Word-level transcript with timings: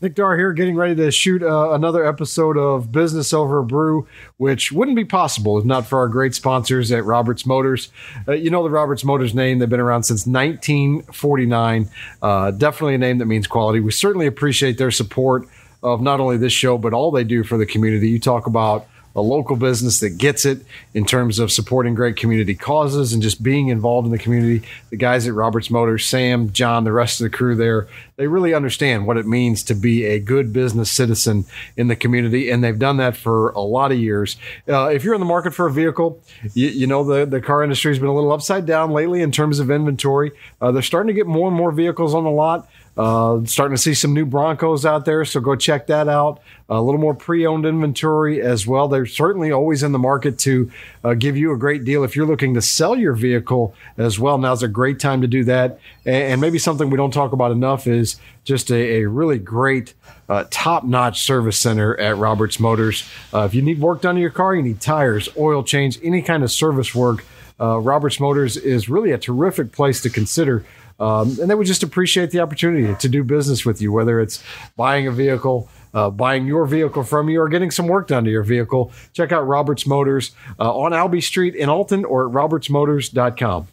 Nick 0.00 0.14
Darr 0.14 0.36
here, 0.36 0.52
getting 0.52 0.76
ready 0.76 0.94
to 0.94 1.10
shoot 1.10 1.42
uh, 1.42 1.72
another 1.72 2.06
episode 2.06 2.56
of 2.56 2.92
Business 2.92 3.32
Over 3.32 3.58
a 3.58 3.64
Brew, 3.64 4.06
which 4.36 4.70
wouldn't 4.70 4.96
be 4.96 5.04
possible 5.04 5.58
if 5.58 5.64
not 5.64 5.86
for 5.86 5.98
our 5.98 6.06
great 6.06 6.36
sponsors 6.36 6.92
at 6.92 7.04
Roberts 7.04 7.44
Motors. 7.44 7.90
Uh, 8.26 8.32
you 8.32 8.48
know 8.48 8.62
the 8.62 8.70
Roberts 8.70 9.04
Motors 9.04 9.34
name, 9.34 9.58
they've 9.58 9.68
been 9.68 9.80
around 9.80 10.04
since 10.04 10.24
1949. 10.24 11.90
Uh, 12.22 12.50
definitely 12.52 12.94
a 12.94 12.98
name 12.98 13.18
that 13.18 13.26
means 13.26 13.48
quality. 13.48 13.80
We 13.80 13.90
certainly 13.90 14.28
appreciate 14.28 14.78
their 14.78 14.92
support 14.92 15.48
of 15.82 16.00
not 16.00 16.20
only 16.20 16.36
this 16.36 16.52
show, 16.52 16.78
but 16.78 16.92
all 16.92 17.10
they 17.10 17.24
do 17.24 17.42
for 17.42 17.58
the 17.58 17.66
community. 17.66 18.08
You 18.08 18.20
talk 18.20 18.46
about 18.46 18.86
a 19.18 19.20
local 19.20 19.56
business 19.56 20.00
that 20.00 20.16
gets 20.16 20.44
it 20.44 20.64
in 20.94 21.04
terms 21.04 21.38
of 21.38 21.50
supporting 21.50 21.94
great 21.94 22.16
community 22.16 22.54
causes 22.54 23.12
and 23.12 23.22
just 23.22 23.42
being 23.42 23.68
involved 23.68 24.06
in 24.06 24.12
the 24.12 24.18
community. 24.18 24.66
The 24.90 24.96
guys 24.96 25.26
at 25.26 25.34
Roberts 25.34 25.70
Motors, 25.70 26.06
Sam, 26.06 26.52
John, 26.52 26.84
the 26.84 26.92
rest 26.92 27.20
of 27.20 27.24
the 27.24 27.36
crew 27.36 27.56
there, 27.56 27.88
they 28.16 28.26
really 28.26 28.54
understand 28.54 29.06
what 29.06 29.16
it 29.16 29.26
means 29.26 29.62
to 29.64 29.74
be 29.74 30.04
a 30.04 30.18
good 30.18 30.52
business 30.52 30.90
citizen 30.90 31.44
in 31.76 31.88
the 31.88 31.96
community, 31.96 32.50
and 32.50 32.62
they've 32.62 32.78
done 32.78 32.96
that 32.96 33.16
for 33.16 33.50
a 33.50 33.60
lot 33.60 33.92
of 33.92 33.98
years. 33.98 34.36
Uh, 34.68 34.86
if 34.86 35.04
you're 35.04 35.14
in 35.14 35.20
the 35.20 35.26
market 35.26 35.54
for 35.54 35.66
a 35.66 35.72
vehicle, 35.72 36.20
you, 36.54 36.68
you, 36.68 36.86
know 36.86 37.04
the, 37.04 37.26
the 37.26 37.40
car 37.40 37.62
industry 37.62 37.90
has 37.92 37.98
been 37.98 38.08
a 38.08 38.14
little 38.14 38.32
upside 38.32 38.66
down 38.66 38.90
lately 38.90 39.22
in 39.22 39.30
terms 39.30 39.58
of 39.58 39.70
inventory. 39.70 40.32
Uh, 40.60 40.72
they're 40.72 40.82
starting 40.82 41.08
to 41.08 41.14
get 41.14 41.26
more 41.26 41.48
and 41.48 41.56
more 41.56 41.70
vehicles 41.70 42.14
on 42.14 42.24
the 42.24 42.30
lot. 42.30 42.68
Uh, 42.98 43.44
starting 43.44 43.76
to 43.76 43.80
see 43.80 43.94
some 43.94 44.12
new 44.12 44.26
Broncos 44.26 44.84
out 44.84 45.04
there, 45.04 45.24
so 45.24 45.38
go 45.38 45.54
check 45.54 45.86
that 45.86 46.08
out. 46.08 46.40
A 46.68 46.82
little 46.82 47.00
more 47.00 47.14
pre-owned 47.14 47.64
inventory 47.64 48.42
as 48.42 48.66
well. 48.66 48.88
They're 48.88 49.06
certainly 49.06 49.52
always 49.52 49.84
in 49.84 49.92
the 49.92 50.00
market 50.00 50.36
to 50.40 50.68
uh, 51.04 51.14
give 51.14 51.36
you 51.36 51.52
a 51.52 51.56
great 51.56 51.84
deal 51.84 52.02
if 52.02 52.16
you're 52.16 52.26
looking 52.26 52.54
to 52.54 52.60
sell 52.60 52.96
your 52.96 53.14
vehicle 53.14 53.72
as 53.96 54.18
well. 54.18 54.36
Now's 54.36 54.64
a 54.64 54.68
great 54.68 54.98
time 54.98 55.20
to 55.20 55.28
do 55.28 55.44
that. 55.44 55.78
And, 56.04 56.40
maybe 56.40 56.58
something 56.58 56.90
we 56.90 56.96
don't 56.96 57.12
talk 57.12 57.32
about 57.32 57.52
enough 57.52 57.86
is 57.86 58.16
just 58.42 58.68
a, 58.70 59.02
a 59.02 59.08
really 59.08 59.38
great, 59.38 59.94
uh, 60.28 60.46
top-notch 60.50 61.22
service 61.22 61.56
center 61.56 61.98
at 62.00 62.16
Roberts 62.16 62.58
Motors. 62.58 63.08
Uh, 63.32 63.44
if 63.44 63.54
you 63.54 63.62
need 63.62 63.80
work 63.80 64.02
done 64.02 64.16
to 64.16 64.20
your 64.20 64.30
car, 64.30 64.56
you 64.56 64.62
need 64.62 64.80
tires, 64.80 65.28
oil 65.36 65.62
change, 65.62 66.00
any 66.02 66.20
kind 66.20 66.42
of 66.42 66.50
service 66.50 66.96
work. 66.96 67.24
Uh, 67.60 67.78
Roberts 67.78 68.20
Motors 68.20 68.56
is 68.56 68.88
really 68.88 69.10
a 69.12 69.18
terrific 69.18 69.72
place 69.72 70.00
to 70.02 70.10
consider 70.10 70.64
um, 70.98 71.36
and 71.40 71.50
they 71.50 71.54
would 71.54 71.66
just 71.66 71.82
appreciate 71.82 72.30
the 72.30 72.40
opportunity 72.40 72.94
to 72.94 73.08
do 73.08 73.22
business 73.22 73.64
with 73.64 73.80
you, 73.80 73.92
whether 73.92 74.20
it's 74.20 74.42
buying 74.76 75.06
a 75.06 75.12
vehicle, 75.12 75.68
uh, 75.94 76.10
buying 76.10 76.46
your 76.46 76.66
vehicle 76.66 77.04
from 77.04 77.28
you, 77.28 77.40
or 77.40 77.48
getting 77.48 77.70
some 77.70 77.86
work 77.86 78.08
done 78.08 78.24
to 78.24 78.30
your 78.30 78.42
vehicle. 78.42 78.92
Check 79.12 79.32
out 79.32 79.46
Roberts 79.46 79.86
Motors 79.86 80.32
uh, 80.58 80.76
on 80.76 80.92
Albee 80.92 81.20
Street 81.20 81.54
in 81.54 81.68
Alton 81.68 82.04
or 82.04 82.26
at 82.26 82.32
robertsmotors.com. 82.32 83.68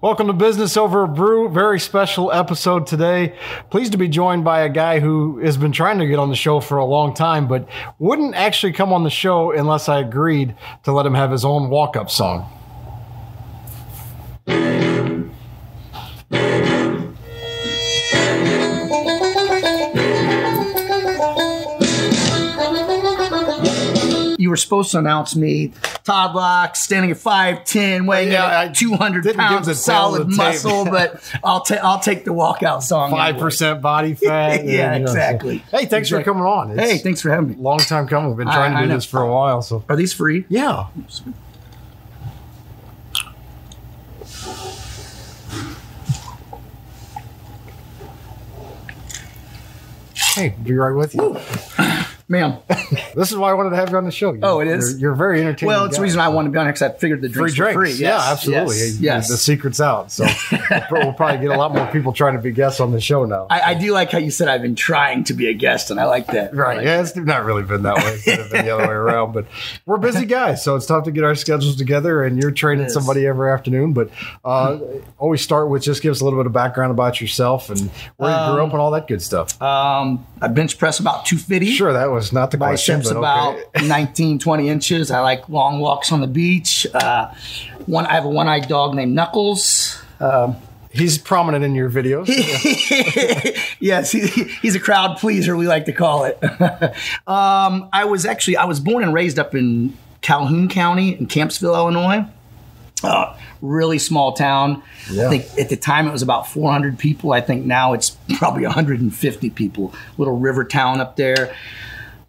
Welcome 0.00 0.26
to 0.26 0.32
Business 0.32 0.76
Over 0.76 1.04
a 1.04 1.08
Brew. 1.08 1.48
Very 1.48 1.78
special 1.78 2.32
episode 2.32 2.88
today. 2.88 3.36
Pleased 3.70 3.92
to 3.92 3.98
be 3.98 4.08
joined 4.08 4.42
by 4.42 4.62
a 4.62 4.68
guy 4.68 4.98
who 4.98 5.38
has 5.38 5.56
been 5.56 5.70
trying 5.70 6.00
to 6.00 6.06
get 6.08 6.18
on 6.18 6.28
the 6.28 6.34
show 6.34 6.58
for 6.58 6.78
a 6.78 6.84
long 6.84 7.14
time, 7.14 7.46
but 7.46 7.68
wouldn't 8.00 8.34
actually 8.34 8.72
come 8.72 8.92
on 8.92 9.04
the 9.04 9.10
show 9.10 9.52
unless 9.52 9.88
I 9.88 10.00
agreed 10.00 10.56
to 10.84 10.92
let 10.92 11.06
him 11.06 11.14
have 11.14 11.30
his 11.30 11.44
own 11.44 11.70
walk 11.70 11.96
up 11.96 12.10
song. 12.10 12.50
You 24.50 24.54
were 24.54 24.56
supposed 24.56 24.90
to 24.90 24.98
announce 24.98 25.36
me 25.36 25.68
Todd 26.02 26.34
Laux, 26.34 26.76
standing 26.76 27.12
at 27.12 27.18
5'10, 27.18 28.08
weighing 28.08 28.32
yeah, 28.32 28.72
200 28.74 29.36
pounds 29.36 29.68
of 29.68 29.76
solid 29.76 30.26
muscle, 30.26 30.86
but 30.86 31.22
I'll, 31.44 31.60
ta- 31.60 31.78
I'll 31.80 32.00
take 32.00 32.24
the 32.24 32.32
walkout 32.32 32.82
song. 32.82 33.12
5% 33.12 33.62
anyway. 33.62 33.80
body 33.80 34.14
fat. 34.14 34.64
yeah, 34.64 34.94
and, 34.94 35.04
exactly. 35.04 35.58
So. 35.58 35.76
Hey, 35.78 35.86
thanks 35.86 36.08
exactly. 36.08 36.24
for 36.24 36.24
coming 36.24 36.42
on. 36.42 36.76
It's 36.76 36.90
hey, 36.90 36.98
thanks 36.98 37.20
for 37.20 37.30
having 37.30 37.50
me. 37.50 37.54
Long 37.58 37.78
time 37.78 38.08
coming. 38.08 38.30
We've 38.30 38.38
been 38.38 38.48
trying 38.48 38.74
I, 38.74 38.80
to 38.80 38.88
do 38.88 38.94
this 38.94 39.04
for 39.04 39.22
a 39.22 39.32
while. 39.32 39.62
So 39.62 39.84
Are 39.88 39.94
these 39.94 40.12
free? 40.12 40.46
Yeah. 40.48 40.88
Hey, 50.34 50.56
be 50.60 50.74
right 50.74 50.90
with 50.90 51.14
you 51.14 51.38
ma'am. 52.30 52.58
this 53.14 53.30
is 53.30 53.36
why 53.36 53.50
I 53.50 53.54
wanted 53.54 53.70
to 53.70 53.76
have 53.76 53.90
you 53.90 53.96
on 53.96 54.04
the 54.04 54.12
show. 54.12 54.32
You 54.32 54.40
oh, 54.42 54.60
it 54.60 54.68
is. 54.68 54.92
You're, 54.92 55.00
you're 55.00 55.14
very 55.14 55.40
entertaining. 55.40 55.66
Well, 55.66 55.84
it's 55.84 55.96
guy. 55.96 56.00
the 56.00 56.02
reason 56.04 56.20
I 56.20 56.28
wanted 56.28 56.48
to 56.48 56.52
be 56.52 56.58
on 56.58 56.66
because 56.66 56.82
I 56.82 56.90
figured 56.90 57.20
the 57.20 57.28
drinks 57.28 57.54
free 57.54 57.72
drinks. 57.72 57.74
free. 57.74 57.90
Yes. 57.90 58.00
Yeah, 58.00 58.32
absolutely. 58.32 58.76
Yes. 58.76 59.00
yes. 59.00 59.28
The 59.28 59.36
secret's 59.36 59.80
out, 59.80 60.12
so 60.12 60.24
we'll 60.90 61.12
probably 61.12 61.38
get 61.46 61.54
a 61.54 61.58
lot 61.58 61.74
more 61.74 61.86
people 61.88 62.12
trying 62.12 62.34
to 62.34 62.40
be 62.40 62.52
guests 62.52 62.80
on 62.80 62.92
the 62.92 63.00
show 63.00 63.24
now. 63.24 63.48
I, 63.50 63.72
I, 63.72 63.74
do 63.74 63.92
like 63.92 64.10
how 64.12 64.18
you 64.18 64.30
said 64.30 64.48
I've 64.48 64.62
been 64.62 64.76
trying 64.76 65.24
to 65.24 65.34
be 65.34 65.48
a 65.48 65.54
guest, 65.54 65.90
and 65.90 65.98
I 65.98 66.04
like 66.04 66.28
that. 66.28 66.54
Right? 66.54 66.76
Like 66.76 66.86
yeah, 66.86 67.02
that. 67.02 67.08
it's 67.08 67.16
not 67.16 67.44
really 67.44 67.64
been 67.64 67.82
that 67.82 67.96
way. 67.96 68.20
It's 68.24 68.52
been 68.52 68.64
the 68.64 68.74
other 68.74 68.86
way 68.86 68.94
around. 68.94 69.32
But 69.32 69.46
we're 69.86 69.98
busy 69.98 70.24
guys, 70.24 70.62
so 70.62 70.76
it's 70.76 70.86
tough 70.86 71.04
to 71.04 71.10
get 71.10 71.24
our 71.24 71.34
schedules 71.34 71.76
together. 71.76 72.22
And 72.22 72.40
you're 72.40 72.52
training 72.52 72.90
somebody 72.90 73.26
every 73.26 73.50
afternoon, 73.50 73.92
but 73.92 74.10
uh, 74.44 74.78
always 75.18 75.42
start 75.42 75.68
with 75.68 75.82
just 75.82 76.00
give 76.00 76.12
us 76.12 76.20
a 76.20 76.24
little 76.24 76.38
bit 76.38 76.46
of 76.46 76.52
background 76.52 76.92
about 76.92 77.20
yourself 77.20 77.70
and 77.70 77.90
where 78.16 78.30
you 78.30 78.52
grew 78.52 78.64
up 78.64 78.70
and 78.70 78.80
all 78.80 78.92
that 78.92 79.08
good 79.08 79.20
stuff. 79.20 79.60
Um, 79.60 80.26
I 80.40 80.48
bench 80.48 80.78
press 80.78 81.00
about 81.00 81.26
250. 81.26 81.72
Sure, 81.72 81.92
that 81.92 82.10
was 82.10 82.19
not 82.32 82.50
the 82.50 82.58
question 82.58 82.98
biceps 82.98 83.10
about 83.10 83.56
okay. 83.76 83.86
19, 83.86 84.38
20 84.38 84.68
inches. 84.68 85.10
I 85.10 85.20
like 85.20 85.48
long 85.48 85.80
walks 85.80 86.12
on 86.12 86.20
the 86.20 86.26
beach. 86.26 86.86
Uh, 86.92 87.32
one, 87.86 88.06
I 88.06 88.14
have 88.14 88.24
a 88.24 88.28
one-eyed 88.28 88.68
dog 88.68 88.94
named 88.94 89.14
Knuckles. 89.14 90.00
Um, 90.20 90.56
he's 90.90 91.18
prominent 91.18 91.64
in 91.64 91.74
your 91.74 91.90
videos. 91.90 92.26
yes, 93.80 94.12
he, 94.12 94.26
he's 94.62 94.74
a 94.74 94.80
crowd 94.80 95.18
pleaser. 95.18 95.56
We 95.56 95.66
like 95.66 95.86
to 95.86 95.92
call 95.92 96.24
it. 96.24 96.38
um, 97.26 97.88
I 97.92 98.04
was 98.04 98.26
actually 98.26 98.56
I 98.56 98.64
was 98.64 98.80
born 98.80 99.02
and 99.02 99.14
raised 99.14 99.38
up 99.38 99.54
in 99.54 99.96
Calhoun 100.20 100.68
County 100.68 101.16
in 101.18 101.26
Campsville, 101.26 101.74
Illinois. 101.74 102.26
Uh, 103.02 103.34
really 103.62 103.98
small 103.98 104.32
town. 104.32 104.82
Yeah. 105.10 105.26
I 105.26 105.30
think 105.30 105.58
at 105.58 105.70
the 105.70 105.76
time 105.76 106.06
it 106.06 106.12
was 106.12 106.22
about 106.22 106.46
400 106.48 106.98
people. 106.98 107.32
I 107.32 107.40
think 107.40 107.64
now 107.64 107.94
it's 107.94 108.10
probably 108.36 108.64
150 108.64 109.50
people. 109.50 109.94
Little 110.18 110.36
river 110.36 110.64
town 110.64 111.00
up 111.00 111.16
there 111.16 111.54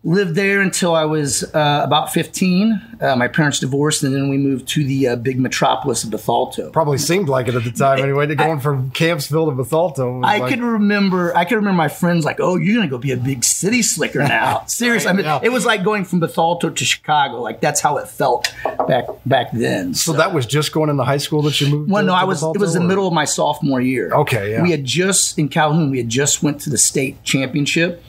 lived 0.03 0.34
there 0.34 0.62
until 0.62 0.95
I 0.95 1.06
was 1.06 1.44
uh, 1.53 1.81
about 1.84 2.12
15. 2.12 2.97
Uh, 3.00 3.16
my 3.16 3.28
parents 3.28 3.59
divorced, 3.59 4.03
and 4.03 4.16
then 4.16 4.29
we 4.29 4.38
moved 4.38 4.67
to 4.69 4.84
the 4.84 5.09
uh, 5.09 5.16
big 5.16 5.39
metropolis 5.39 6.03
of 6.03 6.09
Bethalto. 6.09 6.72
Probably 6.72 6.97
seemed 6.97 7.29
like 7.29 7.47
it 7.47 7.56
at 7.56 7.63
the 7.63 7.72
time, 7.72 8.00
anyway. 8.00 8.28
To 8.28 8.35
going 8.35 8.59
from 8.59 8.91
Campsville 8.91 9.50
to 9.50 9.63
Bethalto. 9.63 10.25
I 10.25 10.38
like, 10.38 10.50
could 10.50 10.62
remember. 10.62 11.35
I 11.35 11.45
could 11.45 11.56
remember 11.56 11.78
my 11.78 11.88
friends 11.88 12.25
like, 12.25 12.39
"Oh, 12.39 12.57
you're 12.57 12.75
gonna 12.75 12.88
go 12.88 12.97
be 12.97 13.12
a 13.12 13.17
big 13.17 13.44
city 13.44 13.81
slicker 13.81 14.19
now." 14.19 14.63
Seriously, 14.67 15.09
I 15.09 15.13
mean, 15.13 15.25
yeah. 15.25 15.39
it 15.41 15.50
was 15.50 15.66
like 15.66 15.84
going 15.84 16.06
from 16.06 16.22
Bethalto 16.22 16.75
to 16.75 16.85
Chicago. 16.85 17.41
Like 17.41 17.62
that's 17.62 17.81
how 17.81 17.97
it 17.97 18.07
felt 18.07 18.53
back 18.88 19.06
back 19.25 19.51
then. 19.51 19.94
So, 19.94 20.12
so 20.12 20.18
that 20.18 20.33
was 20.33 20.45
just 20.45 20.72
going 20.72 20.89
into 20.89 21.03
high 21.03 21.18
school 21.18 21.41
that 21.44 21.59
you 21.62 21.69
moved. 21.69 21.91
Well, 21.91 22.01
to, 22.01 22.07
no, 22.07 22.13
to 22.13 22.19
I 22.19 22.23
was. 22.23 22.41
Bethalto, 22.41 22.56
it 22.56 22.59
was 22.59 22.75
or? 22.75 22.79
the 22.79 22.85
middle 22.85 23.07
of 23.07 23.13
my 23.13 23.25
sophomore 23.25 23.81
year. 23.81 24.12
Okay, 24.13 24.51
yeah. 24.51 24.62
We 24.62 24.72
had 24.72 24.83
just 24.83 25.38
in 25.38 25.50
Calhoun. 25.50 25.91
We 25.91 25.97
had 25.97 26.09
just 26.09 26.44
went 26.44 26.62
to 26.62 26.69
the 26.69 26.78
state 26.78 27.23
championship 27.23 28.03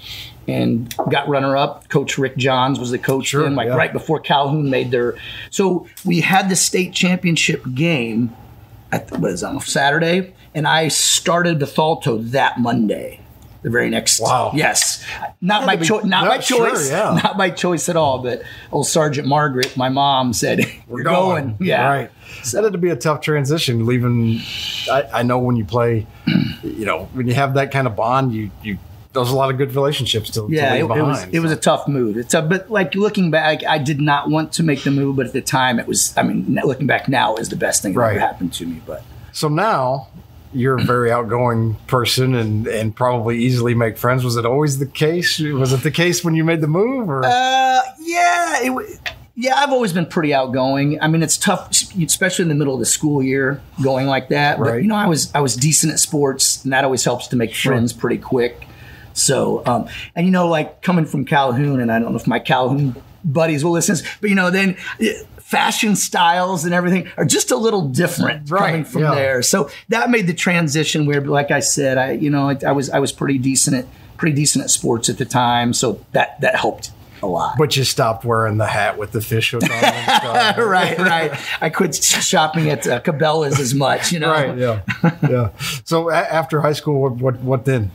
and 0.48 0.94
got 1.10 1.28
runner 1.28 1.56
up. 1.56 1.88
Coach 1.88 2.18
Rick 2.18 2.36
Johns 2.36 2.78
was 2.78 2.90
the 2.90 2.98
coach 2.98 3.26
sure, 3.28 3.44
then, 3.44 3.54
like 3.54 3.68
yeah. 3.68 3.76
right 3.76 3.92
before 3.92 4.20
Calhoun 4.20 4.70
made 4.70 4.90
their. 4.90 5.16
So 5.50 5.86
we 6.04 6.20
had 6.20 6.48
the 6.48 6.56
state 6.56 6.92
championship 6.92 7.64
game. 7.74 8.34
At 8.90 9.10
was 9.18 9.42
on 9.42 9.58
Saturday, 9.60 10.34
and 10.54 10.68
I 10.68 10.88
started 10.88 11.58
Bethalto 11.58 12.30
that 12.32 12.60
Monday. 12.60 13.22
The 13.62 13.70
very 13.70 13.88
next. 13.90 14.20
Wow. 14.20 14.50
Yes, 14.54 15.04
not 15.40 15.64
by 15.64 15.76
choice. 15.76 16.04
Not 16.04 16.28
by 16.28 16.38
choice. 16.38 16.88
Sure, 16.88 16.96
yeah. 16.96 17.20
Not 17.22 17.38
by 17.38 17.50
choice 17.50 17.88
at 17.88 17.96
all. 17.96 18.18
But 18.18 18.42
old 18.72 18.88
Sergeant 18.88 19.28
Margaret, 19.28 19.76
my 19.76 19.88
mom 19.88 20.32
said, 20.32 20.60
"We're, 20.88 21.04
going. 21.04 21.44
going. 21.44 21.56
Yeah. 21.60 21.88
Right. 21.88 22.10
Said 22.42 22.64
it 22.64 22.72
to 22.72 22.78
be 22.78 22.90
a 22.90 22.96
tough 22.96 23.20
transition. 23.20 23.86
Leaving. 23.86 24.40
I, 24.90 25.08
I 25.14 25.22
know 25.22 25.38
when 25.38 25.54
you 25.54 25.64
play, 25.64 26.06
you 26.62 26.84
know, 26.84 27.04
when 27.12 27.28
you 27.28 27.34
have 27.34 27.54
that 27.54 27.70
kind 27.70 27.86
of 27.86 27.94
bond, 27.94 28.34
you 28.34 28.50
you 28.64 28.78
those 29.12 29.30
a 29.30 29.36
lot 29.36 29.50
of 29.50 29.58
good 29.58 29.74
relationships 29.74 30.30
to, 30.30 30.46
yeah, 30.50 30.68
to 30.68 30.74
leave 30.74 30.84
it, 30.84 30.88
behind. 30.88 31.06
It 31.06 31.26
was, 31.26 31.34
it 31.34 31.38
was 31.40 31.52
a 31.52 31.56
tough 31.56 31.86
move. 31.86 32.16
It's 32.16 32.34
a, 32.34 32.42
but 32.42 32.70
like 32.70 32.94
looking 32.94 33.30
back, 33.30 33.64
I 33.64 33.78
did 33.78 34.00
not 34.00 34.30
want 34.30 34.52
to 34.54 34.62
make 34.62 34.82
the 34.82 34.90
move, 34.90 35.16
but 35.16 35.26
at 35.26 35.32
the 35.32 35.42
time, 35.42 35.78
it 35.78 35.86
was. 35.86 36.14
I 36.16 36.22
mean, 36.22 36.58
looking 36.64 36.86
back 36.86 37.08
now, 37.08 37.36
is 37.36 37.48
the 37.48 37.56
best 37.56 37.82
thing 37.82 37.92
that 37.94 38.00
right. 38.00 38.10
ever 38.12 38.20
happened 38.20 38.52
to 38.54 38.66
me. 38.66 38.80
But 38.86 39.02
so 39.32 39.48
now 39.48 40.08
you're 40.54 40.78
a 40.78 40.82
very 40.82 41.10
outgoing 41.10 41.76
person 41.86 42.34
and 42.34 42.66
and 42.66 42.94
probably 42.94 43.38
easily 43.38 43.74
make 43.74 43.98
friends. 43.98 44.24
Was 44.24 44.36
it 44.36 44.46
always 44.46 44.78
the 44.78 44.86
case? 44.86 45.38
Was 45.38 45.72
it 45.72 45.82
the 45.82 45.90
case 45.90 46.24
when 46.24 46.34
you 46.34 46.44
made 46.44 46.60
the 46.60 46.68
move? 46.68 47.10
Or? 47.10 47.24
Uh, 47.24 47.80
yeah, 48.00 48.58
it, 48.62 49.00
yeah, 49.34 49.56
I've 49.56 49.70
always 49.70 49.92
been 49.92 50.06
pretty 50.06 50.34
outgoing. 50.34 51.00
I 51.00 51.08
mean, 51.08 51.22
it's 51.22 51.38
tough, 51.38 51.70
especially 51.70 52.42
in 52.42 52.48
the 52.48 52.54
middle 52.54 52.74
of 52.74 52.80
the 52.80 52.86
school 52.86 53.22
year, 53.22 53.62
going 53.82 54.06
like 54.06 54.28
that. 54.28 54.58
Right. 54.58 54.70
But 54.70 54.76
you 54.82 54.88
know, 54.88 54.96
I 54.96 55.06
was 55.06 55.34
I 55.34 55.40
was 55.40 55.56
decent 55.56 55.92
at 55.92 55.98
sports, 55.98 56.62
and 56.64 56.72
that 56.72 56.84
always 56.84 57.04
helps 57.04 57.28
to 57.28 57.36
make 57.36 57.52
sure. 57.54 57.72
friends 57.72 57.92
pretty 57.92 58.18
quick. 58.18 58.66
So, 59.14 59.62
um, 59.66 59.88
and 60.14 60.26
you 60.26 60.32
know, 60.32 60.48
like 60.48 60.82
coming 60.82 61.04
from 61.04 61.24
Calhoun, 61.24 61.80
and 61.80 61.90
I 61.92 61.98
don't 61.98 62.12
know 62.12 62.18
if 62.18 62.26
my 62.26 62.38
Calhoun 62.38 62.96
buddies 63.24 63.64
will 63.64 63.72
listen, 63.72 63.96
but 64.20 64.30
you 64.30 64.36
know, 64.36 64.50
then 64.50 64.76
fashion 65.38 65.94
styles 65.96 66.64
and 66.64 66.72
everything 66.72 67.10
are 67.18 67.26
just 67.26 67.50
a 67.50 67.56
little 67.56 67.88
different 67.88 68.50
right, 68.50 68.68
coming 68.68 68.84
from 68.84 69.02
yeah. 69.02 69.14
there. 69.14 69.42
So 69.42 69.68
that 69.90 70.08
made 70.08 70.26
the 70.26 70.34
transition 70.34 71.04
where, 71.04 71.20
like 71.20 71.50
I 71.50 71.60
said, 71.60 71.98
I, 71.98 72.12
you 72.12 72.30
know, 72.30 72.48
I, 72.48 72.58
I 72.66 72.72
was, 72.72 72.88
I 72.88 73.00
was 73.00 73.12
pretty 73.12 73.38
decent 73.38 73.76
at 73.76 73.86
pretty 74.16 74.36
decent 74.36 74.62
at 74.62 74.70
sports 74.70 75.08
at 75.08 75.18
the 75.18 75.24
time, 75.24 75.72
so 75.72 76.04
that 76.12 76.40
that 76.40 76.54
helped 76.56 76.92
a 77.22 77.26
lot. 77.26 77.56
But 77.56 77.76
you 77.76 77.84
stopped 77.84 78.24
wearing 78.24 78.56
the 78.56 78.66
hat 78.66 78.98
with 78.98 79.12
the 79.12 79.20
fish 79.20 79.52
hook 79.52 79.62
on 79.62 79.70
it 79.70 80.58
right, 80.58 80.98
right. 80.98 81.40
I 81.60 81.70
quit 81.70 81.94
shopping 81.94 82.68
at 82.70 82.86
uh, 82.86 83.00
Cabela's 83.00 83.60
as 83.60 83.74
much, 83.74 84.12
you 84.12 84.18
know. 84.18 84.30
Right, 84.30 84.58
yeah, 84.58 84.82
yeah. 85.28 85.50
So 85.84 86.10
a- 86.10 86.14
after 86.14 86.60
high 86.60 86.72
school, 86.72 87.00
what 87.00 87.12
what, 87.16 87.40
what 87.40 87.64
then? 87.64 87.90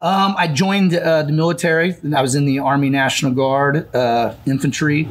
Um, 0.00 0.34
I 0.36 0.48
joined 0.48 0.94
uh, 0.94 1.22
the 1.22 1.32
military. 1.32 1.96
I 2.14 2.22
was 2.22 2.34
in 2.34 2.44
the 2.46 2.58
Army 2.58 2.90
National 2.90 3.32
Guard 3.32 3.94
uh, 3.94 4.34
infantry, 4.46 5.08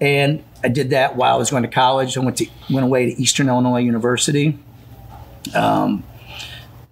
and 0.00 0.42
I 0.64 0.68
did 0.68 0.90
that 0.90 1.16
while 1.16 1.34
I 1.34 1.38
was 1.38 1.50
going 1.50 1.64
to 1.64 1.68
college. 1.68 2.16
I 2.16 2.20
went 2.20 2.36
to 2.38 2.46
went 2.70 2.84
away 2.84 3.12
to 3.12 3.20
Eastern 3.20 3.48
Illinois 3.48 3.80
University. 3.80 4.58
Um, 5.54 6.04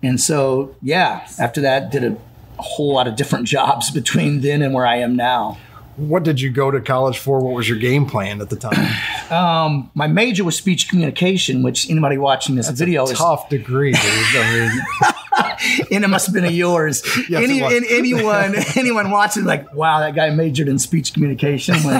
and 0.03 0.21
so 0.21 0.75
yeah, 0.83 1.27
after 1.39 1.61
that, 1.61 1.91
did 1.93 2.05
a 2.05 2.17
whole 2.61 2.95
lot 2.95 3.07
of 3.07 3.17
different 3.17 3.47
jobs 3.57 3.91
between 3.91 4.41
then 4.41 4.63
and 4.63 4.75
where 4.75 4.87
I 4.87 4.97
am 4.97 5.17
now. 5.17 5.59
What 6.09 6.23
did 6.23 6.41
you 6.41 6.51
go 6.51 6.71
to 6.71 6.81
college 6.81 7.19
for? 7.19 7.41
What 7.41 7.55
was 7.55 7.69
your 7.69 7.79
game 7.79 8.07
plan 8.07 8.41
at 8.41 8.49
the 8.51 8.57
time? 8.57 8.95
Um, 9.31 9.93
My 9.95 10.09
major 10.09 10.43
was 10.43 10.57
speech 10.57 10.89
communication, 10.89 11.63
which 11.63 11.89
anybody 11.89 12.19
watching 12.19 12.57
this 12.57 12.69
video 12.71 13.05
is 13.05 13.17
Tough 13.17 13.49
degree, 13.49 13.93
dude. 13.93 14.03
I 14.03 14.53
mean, 14.53 15.87
and 15.93 16.05
it 16.05 16.09
must 16.09 16.27
have 16.27 16.35
been 16.35 16.45
of 16.45 16.51
yours. 16.51 17.03
Yes, 17.29 17.45
Any, 17.45 17.61
it 17.61 17.63
was. 17.63 17.73
and 17.75 17.87
anyone, 17.87 18.55
anyone 18.77 19.11
watching, 19.13 19.45
like, 19.45 19.73
wow, 19.73 20.01
that 20.01 20.17
guy 20.17 20.31
majored 20.31 20.67
in 20.67 20.81
speech 20.81 21.13
communication. 21.15 21.77
When, 21.85 21.97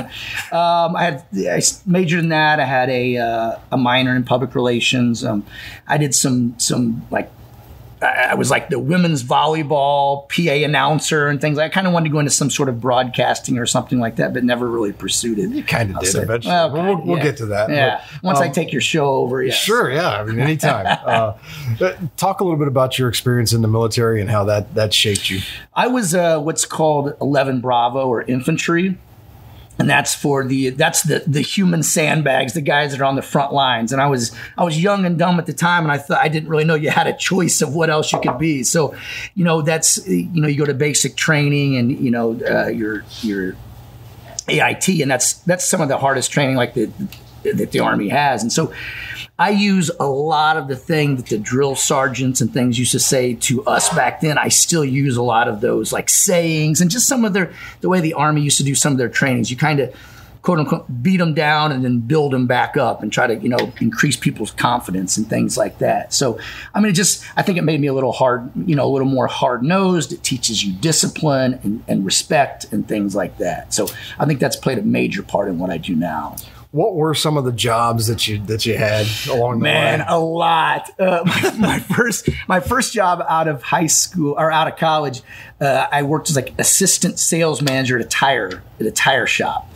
um, 0.51 0.97
I 0.97 1.05
had 1.05 1.25
I 1.49 1.63
majored 1.87 2.19
in 2.19 2.31
that. 2.31 2.59
I 2.59 2.65
had 2.65 2.91
a 2.91 3.17
uh, 3.19 3.59
a 3.71 3.77
minor 3.77 4.17
in 4.17 4.25
public 4.25 4.57
relations. 4.57 5.25
Um, 5.25 5.47
I 5.87 5.99
did 5.99 6.15
some 6.17 6.59
some 6.59 7.07
like. 7.13 7.31
I 8.03 8.31
I 8.31 8.35
was 8.35 8.51
like 8.51 8.69
the 8.69 8.79
women's 8.79 9.23
volleyball 9.23 10.29
PA 10.29 10.65
announcer 10.65 11.29
and 11.29 11.41
things. 11.41 11.59
I 11.59 11.69
kind 11.69 11.87
of 11.87 11.93
wanted 11.93 12.09
to 12.09 12.13
go 12.13 12.19
into 12.19 12.31
some 12.31 12.51
sort 12.51 12.69
of 12.69 12.81
broadcasting 12.81 13.59
or 13.59 13.67
something 13.67 13.99
like 13.99 14.17
that, 14.17 14.33
but 14.33 14.45
never 14.45 14.69
really 14.69 14.93
pursued 14.93 15.39
it. 15.39 15.51
you 15.51 15.63
kind 15.65 15.91
of 15.91 15.97
I'll 15.97 16.03
did 16.03 16.13
say. 16.13 16.23
eventually. 16.23 16.53
Well, 16.53 16.73
Well, 16.73 16.85
we'll, 16.85 17.07
we'll 17.07 17.17
yeah. 17.19 17.23
get 17.25 17.37
to 17.39 17.47
that. 17.47 17.71
Yeah. 17.71 18.05
but, 18.15 18.23
Once 18.23 18.39
I 18.41 18.47
um, 18.47 18.53
take 18.53 18.73
your 18.73 18.81
show 18.81 19.07
over, 19.07 19.43
yeah. 19.43 19.53
Sure, 19.53 19.91
yeah. 19.91 20.21
I 20.21 20.25
mean, 20.25 20.41
anytime. 20.41 20.87
uh, 21.07 21.37
uh, 21.81 21.97
talk 22.17 22.41
a 22.41 22.45
little 22.45 22.59
bit 22.59 22.69
about 22.69 22.99
your 22.99 23.09
experience 23.09 23.53
in 23.53 23.63
the 23.63 23.69
military 23.69 24.21
and 24.21 24.31
how 24.31 24.45
that 24.45 24.75
that 24.75 24.95
shaped 24.95 25.31
you. 25.31 25.41
I 25.75 25.89
was 25.89 26.15
uh, 26.15 26.41
what's 26.41 26.65
called 26.65 27.15
11 27.21 27.61
Bravo 27.61 28.07
or 28.07 28.23
infantry. 28.23 28.97
And 29.81 29.89
that's 29.89 30.15
for 30.15 30.45
the 30.45 30.69
that's 30.69 31.05
the 31.05 31.25
the 31.27 31.41
human 31.41 31.83
sandbags, 31.83 32.53
the 32.53 32.61
guys 32.61 32.93
that 32.93 33.01
are 33.01 33.07
on 33.07 33.17
the 33.17 33.23
front 33.23 33.55
lines. 33.55 33.93
And 33.93 34.03
I 34.03 34.09
was 34.09 34.31
I 34.59 34.63
was 34.63 34.79
young 34.79 35.07
and 35.07 35.19
dumb 35.19 35.39
at 35.39 35.47
the 35.47 35.55
time, 35.55 35.85
and 35.85 35.91
I 35.91 35.97
thought 35.97 36.21
I 36.21 36.29
didn't 36.29 36.51
really 36.51 36.65
know 36.65 36.75
you 36.75 36.91
had 36.91 37.07
a 37.07 37.17
choice 37.17 37.63
of 37.63 37.75
what 37.75 37.89
else 37.89 38.13
you 38.13 38.21
could 38.21 38.37
be. 38.37 38.63
So, 38.63 38.95
you 39.35 39.43
know, 39.43 39.63
that's 39.63 40.07
you 40.07 40.29
know 40.35 40.49
you 40.49 40.59
go 40.59 40.67
to 40.67 40.75
basic 40.75 41.17
training, 41.17 41.79
and 41.79 41.99
you 41.99 42.11
know 42.11 42.39
uh, 42.47 42.67
your 42.67 43.07
your 43.23 43.57
AIT, 44.49 44.87
and 45.01 45.11
that's 45.11 45.33
that's 45.45 45.65
some 45.65 45.81
of 45.81 45.89
the 45.89 45.97
hardest 45.97 46.31
training 46.31 46.57
like 46.57 46.75
the 46.75 46.91
that 47.43 47.73
the 47.73 47.81
Army 47.81 48.11
has. 48.11 48.43
And 48.43 48.53
so 48.53 48.75
I 49.41 49.49
use 49.49 49.91
a 49.99 50.07
lot 50.07 50.59
of 50.59 50.69
the 50.69 50.77
thing 50.77 51.17
that 51.17 51.27
the 51.27 51.39
drill 51.39 51.75
sergeants 51.75 52.43
and 52.43 52.53
things 52.53 52.79
used 52.79 52.93
to 52.93 53.01
say 53.01 53.33
to 53.37 53.65
us 53.65 53.89
back 53.95 54.21
then. 54.21 54.37
I 54.37 54.49
still 54.49 54.85
use 54.85 55.17
a 55.17 55.23
lot 55.23 55.49
of 55.49 55.63
those 55.63 55.95
like 55.95 56.11
sayings 56.11 56.83
and 56.83 56.91
just 56.91 57.09
some 57.09 57.25
of 57.25 57.33
their 57.33 57.51
the 57.81 57.89
way 57.89 58.03
the 58.03 58.13
Army 58.13 58.43
used 58.43 58.59
to 58.59 58.65
do 58.65 58.75
some 58.75 58.93
of 58.93 58.99
their 58.99 59.09
trainings. 59.09 59.51
You 59.51 59.57
kind 59.57 59.81
of 59.81 59.95
quote 60.43 60.59
unquote 60.59 61.03
beat 61.03 61.17
them 61.17 61.33
down 61.33 61.73
and 61.73 61.83
then 61.83 62.01
build 62.01 62.35
them 62.35 62.47
back 62.47 62.77
up 62.77 63.03
and 63.03 63.11
try 63.11 63.27
to 63.27 63.37
you 63.37 63.49
know 63.49 63.73
increase 63.81 64.15
people's 64.15 64.51
confidence 64.51 65.17
and 65.17 65.27
things 65.27 65.57
like 65.57 65.79
that. 65.79 66.13
So 66.13 66.39
I 66.75 66.81
mean, 66.81 66.91
it 66.91 66.95
just 66.95 67.25
I 67.35 67.41
think 67.41 67.57
it 67.57 67.63
made 67.63 67.81
me 67.81 67.87
a 67.87 67.95
little 67.95 68.13
hard, 68.13 68.51
you 68.67 68.77
know, 68.77 68.85
a 68.85 68.93
little 68.93 69.09
more 69.09 69.27
hard 69.27 69.63
nosed. 69.63 70.13
It 70.13 70.23
teaches 70.23 70.63
you 70.63 70.75
discipline 70.75 71.59
and, 71.63 71.83
and 71.89 72.05
respect 72.05 72.71
and 72.75 72.87
things 72.87 73.17
like 73.17 73.39
that. 73.39 73.73
So 73.73 73.89
I 74.19 74.27
think 74.27 74.39
that's 74.39 74.57
played 74.57 74.77
a 74.77 74.83
major 74.83 75.23
part 75.23 75.49
in 75.49 75.59
what 75.59 75.71
I 75.71 75.79
do 75.79 75.97
now. 75.97 76.37
What 76.73 76.95
were 76.95 77.15
some 77.15 77.37
of 77.37 77.45
the 77.45 77.53
jobs 77.53 78.07
that 78.07 78.29
you 78.29 78.39
that 78.47 78.65
you 78.65 78.77
had 78.77 79.07
along 79.29 79.59
the 79.59 79.65
way? 79.65 79.73
Man, 79.73 79.99
way? 80.01 80.05
a 80.09 80.19
lot. 80.19 80.89
Uh, 81.01 81.23
my, 81.27 81.57
my 81.59 81.79
first, 81.81 82.29
my 82.47 82.61
first 82.61 82.93
job 82.93 83.25
out 83.29 83.49
of 83.49 83.63
high 83.63 83.89
school 83.89 84.35
or 84.39 84.53
out 84.53 84.69
of 84.69 84.77
college, 84.77 85.23
uh, 85.61 85.89
I 85.91 86.05
worked 86.05 86.31
as 86.31 86.37
like 86.37 86.55
assistant 86.59 87.19
sales 87.19 87.61
manager 87.61 87.99
at 87.99 88.05
a 88.05 88.09
tire 88.09 88.63
at 88.79 88.87
a 88.87 88.93
tire 88.93 89.27
shop. 89.27 89.69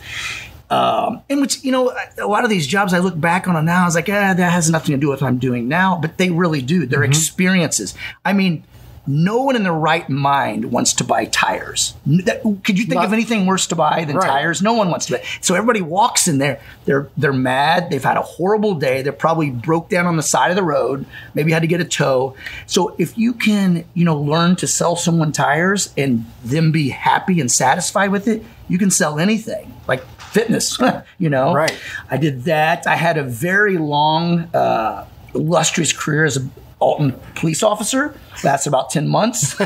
Um, 0.69 1.21
in 1.29 1.41
which 1.41 1.63
you 1.63 1.71
know 1.71 1.93
a 2.17 2.25
lot 2.27 2.43
of 2.43 2.49
these 2.49 2.65
jobs 2.65 2.93
I 2.93 2.99
look 2.99 3.19
back 3.19 3.47
on 3.47 3.55
them 3.55 3.65
now, 3.65 3.83
I 3.83 3.85
was 3.85 3.95
like, 3.95 4.09
ah, 4.09 4.33
that 4.33 4.51
has 4.51 4.69
nothing 4.69 4.95
to 4.95 4.99
do 4.99 5.09
with 5.09 5.21
what 5.21 5.27
I'm 5.27 5.37
doing 5.37 5.67
now, 5.67 5.99
but 6.01 6.17
they 6.17 6.29
really 6.29 6.61
do. 6.61 6.85
They're 6.85 7.03
experiences. 7.03 7.93
I 8.23 8.33
mean. 8.33 8.63
No 9.07 9.41
one 9.43 9.55
in 9.55 9.63
their 9.63 9.73
right 9.73 10.09
mind 10.09 10.71
wants 10.71 10.93
to 10.93 11.03
buy 11.03 11.25
tires. 11.25 11.93
That- 12.05 12.41
could 12.63 12.77
you 12.79 12.85
think 12.85 12.95
Not- 12.95 13.05
of 13.05 13.13
anything 13.13 13.45
worse 13.45 13.67
to 13.67 13.75
buy 13.75 14.03
than 14.05 14.15
Right. 14.17 14.27
tires? 14.27 14.61
No 14.61 14.73
one 14.73 14.89
wants 14.89 15.05
to. 15.07 15.13
Buy. 15.13 15.21
So 15.41 15.53
everybody 15.55 15.81
walks 15.81 16.27
in 16.27 16.37
there. 16.39 16.59
They're 16.85 17.07
they're 17.17 17.33
mad. 17.33 17.89
They've 17.89 18.03
had 18.03 18.17
a 18.17 18.21
horrible 18.21 18.75
day. 18.75 19.01
They're 19.01 19.11
probably 19.13 19.49
broke 19.51 19.89
down 19.89 20.05
on 20.07 20.17
the 20.17 20.23
side 20.23 20.49
of 20.49 20.55
the 20.55 20.63
road. 20.63 21.05
Maybe 21.33 21.51
had 21.51 21.61
to 21.61 21.67
get 21.67 21.81
a 21.81 21.85
tow. 21.85 22.33
So 22.65 22.95
if 22.97 23.17
you 23.17 23.33
can, 23.33 23.83
you 23.93 24.05
know, 24.05 24.17
learn 24.17 24.55
to 24.57 24.67
sell 24.67 24.95
someone 24.95 25.31
tires 25.31 25.89
and 25.97 26.25
them 26.43 26.71
be 26.71 26.89
happy 26.89 27.39
and 27.39 27.51
satisfied 27.51 28.11
with 28.11 28.27
it, 28.27 28.43
you 28.67 28.77
can 28.77 28.89
sell 28.91 29.19
anything. 29.19 29.73
Like 29.87 30.03
fitness, 30.19 30.77
you 31.19 31.29
know. 31.29 31.53
Right. 31.53 31.77
I 32.09 32.17
did 32.17 32.45
that. 32.45 32.87
I 32.87 32.95
had 32.95 33.17
a 33.17 33.23
very 33.23 33.77
long, 33.77 34.49
uh, 34.53 35.05
illustrious 35.33 35.91
career 35.93 36.25
as 36.25 36.37
a 36.37 36.47
Alton 36.85 37.19
police 37.33 37.63
officer. 37.63 38.15
That's 38.43 38.67
about 38.67 38.91
10 38.91 39.07
months. 39.07 39.57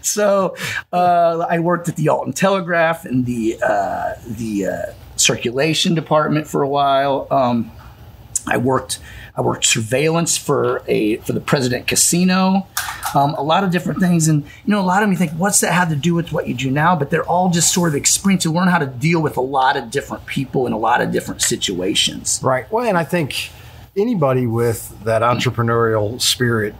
so 0.00 0.56
uh, 0.90 1.46
I 1.50 1.58
worked 1.58 1.90
at 1.90 1.96
the 1.96 2.08
Alton 2.08 2.32
Telegraph 2.32 3.04
and 3.04 3.26
the, 3.26 3.58
uh, 3.62 4.14
the 4.26 4.66
uh, 4.66 4.92
circulation 5.16 5.94
department 5.94 6.46
for 6.46 6.62
a 6.62 6.68
while. 6.68 7.28
Um, 7.30 7.70
I 8.46 8.56
worked 8.56 9.00
I 9.36 9.42
worked 9.42 9.66
surveillance 9.66 10.38
for 10.38 10.82
a 10.86 11.16
for 11.18 11.34
the 11.34 11.40
President 11.40 11.86
Casino, 11.86 12.66
um, 13.14 13.34
a 13.34 13.42
lot 13.42 13.64
of 13.64 13.70
different 13.70 14.00
things, 14.00 14.28
and 14.28 14.44
you 14.44 14.70
know 14.72 14.80
a 14.80 14.82
lot 14.82 15.02
of 15.02 15.08
them 15.08 15.12
you 15.12 15.18
think 15.18 15.32
what's 15.32 15.60
that 15.60 15.72
have 15.72 15.90
to 15.90 15.96
do 15.96 16.14
with 16.14 16.32
what 16.32 16.48
you 16.48 16.54
do 16.54 16.70
now? 16.70 16.96
But 16.96 17.10
they're 17.10 17.24
all 17.24 17.50
just 17.50 17.74
sort 17.74 17.90
of 17.90 17.96
experience 17.96 18.44
to 18.44 18.50
learn 18.50 18.68
how 18.68 18.78
to 18.78 18.86
deal 18.86 19.20
with 19.20 19.36
a 19.36 19.42
lot 19.42 19.76
of 19.76 19.90
different 19.90 20.24
people 20.24 20.66
in 20.66 20.72
a 20.72 20.78
lot 20.78 21.02
of 21.02 21.12
different 21.12 21.42
situations. 21.42 22.40
Right. 22.42 22.70
Well, 22.72 22.86
and 22.86 22.96
I 22.96 23.04
think 23.04 23.50
anybody 23.96 24.46
with 24.46 25.04
that 25.04 25.22
entrepreneurial 25.22 26.20
spirit, 26.20 26.74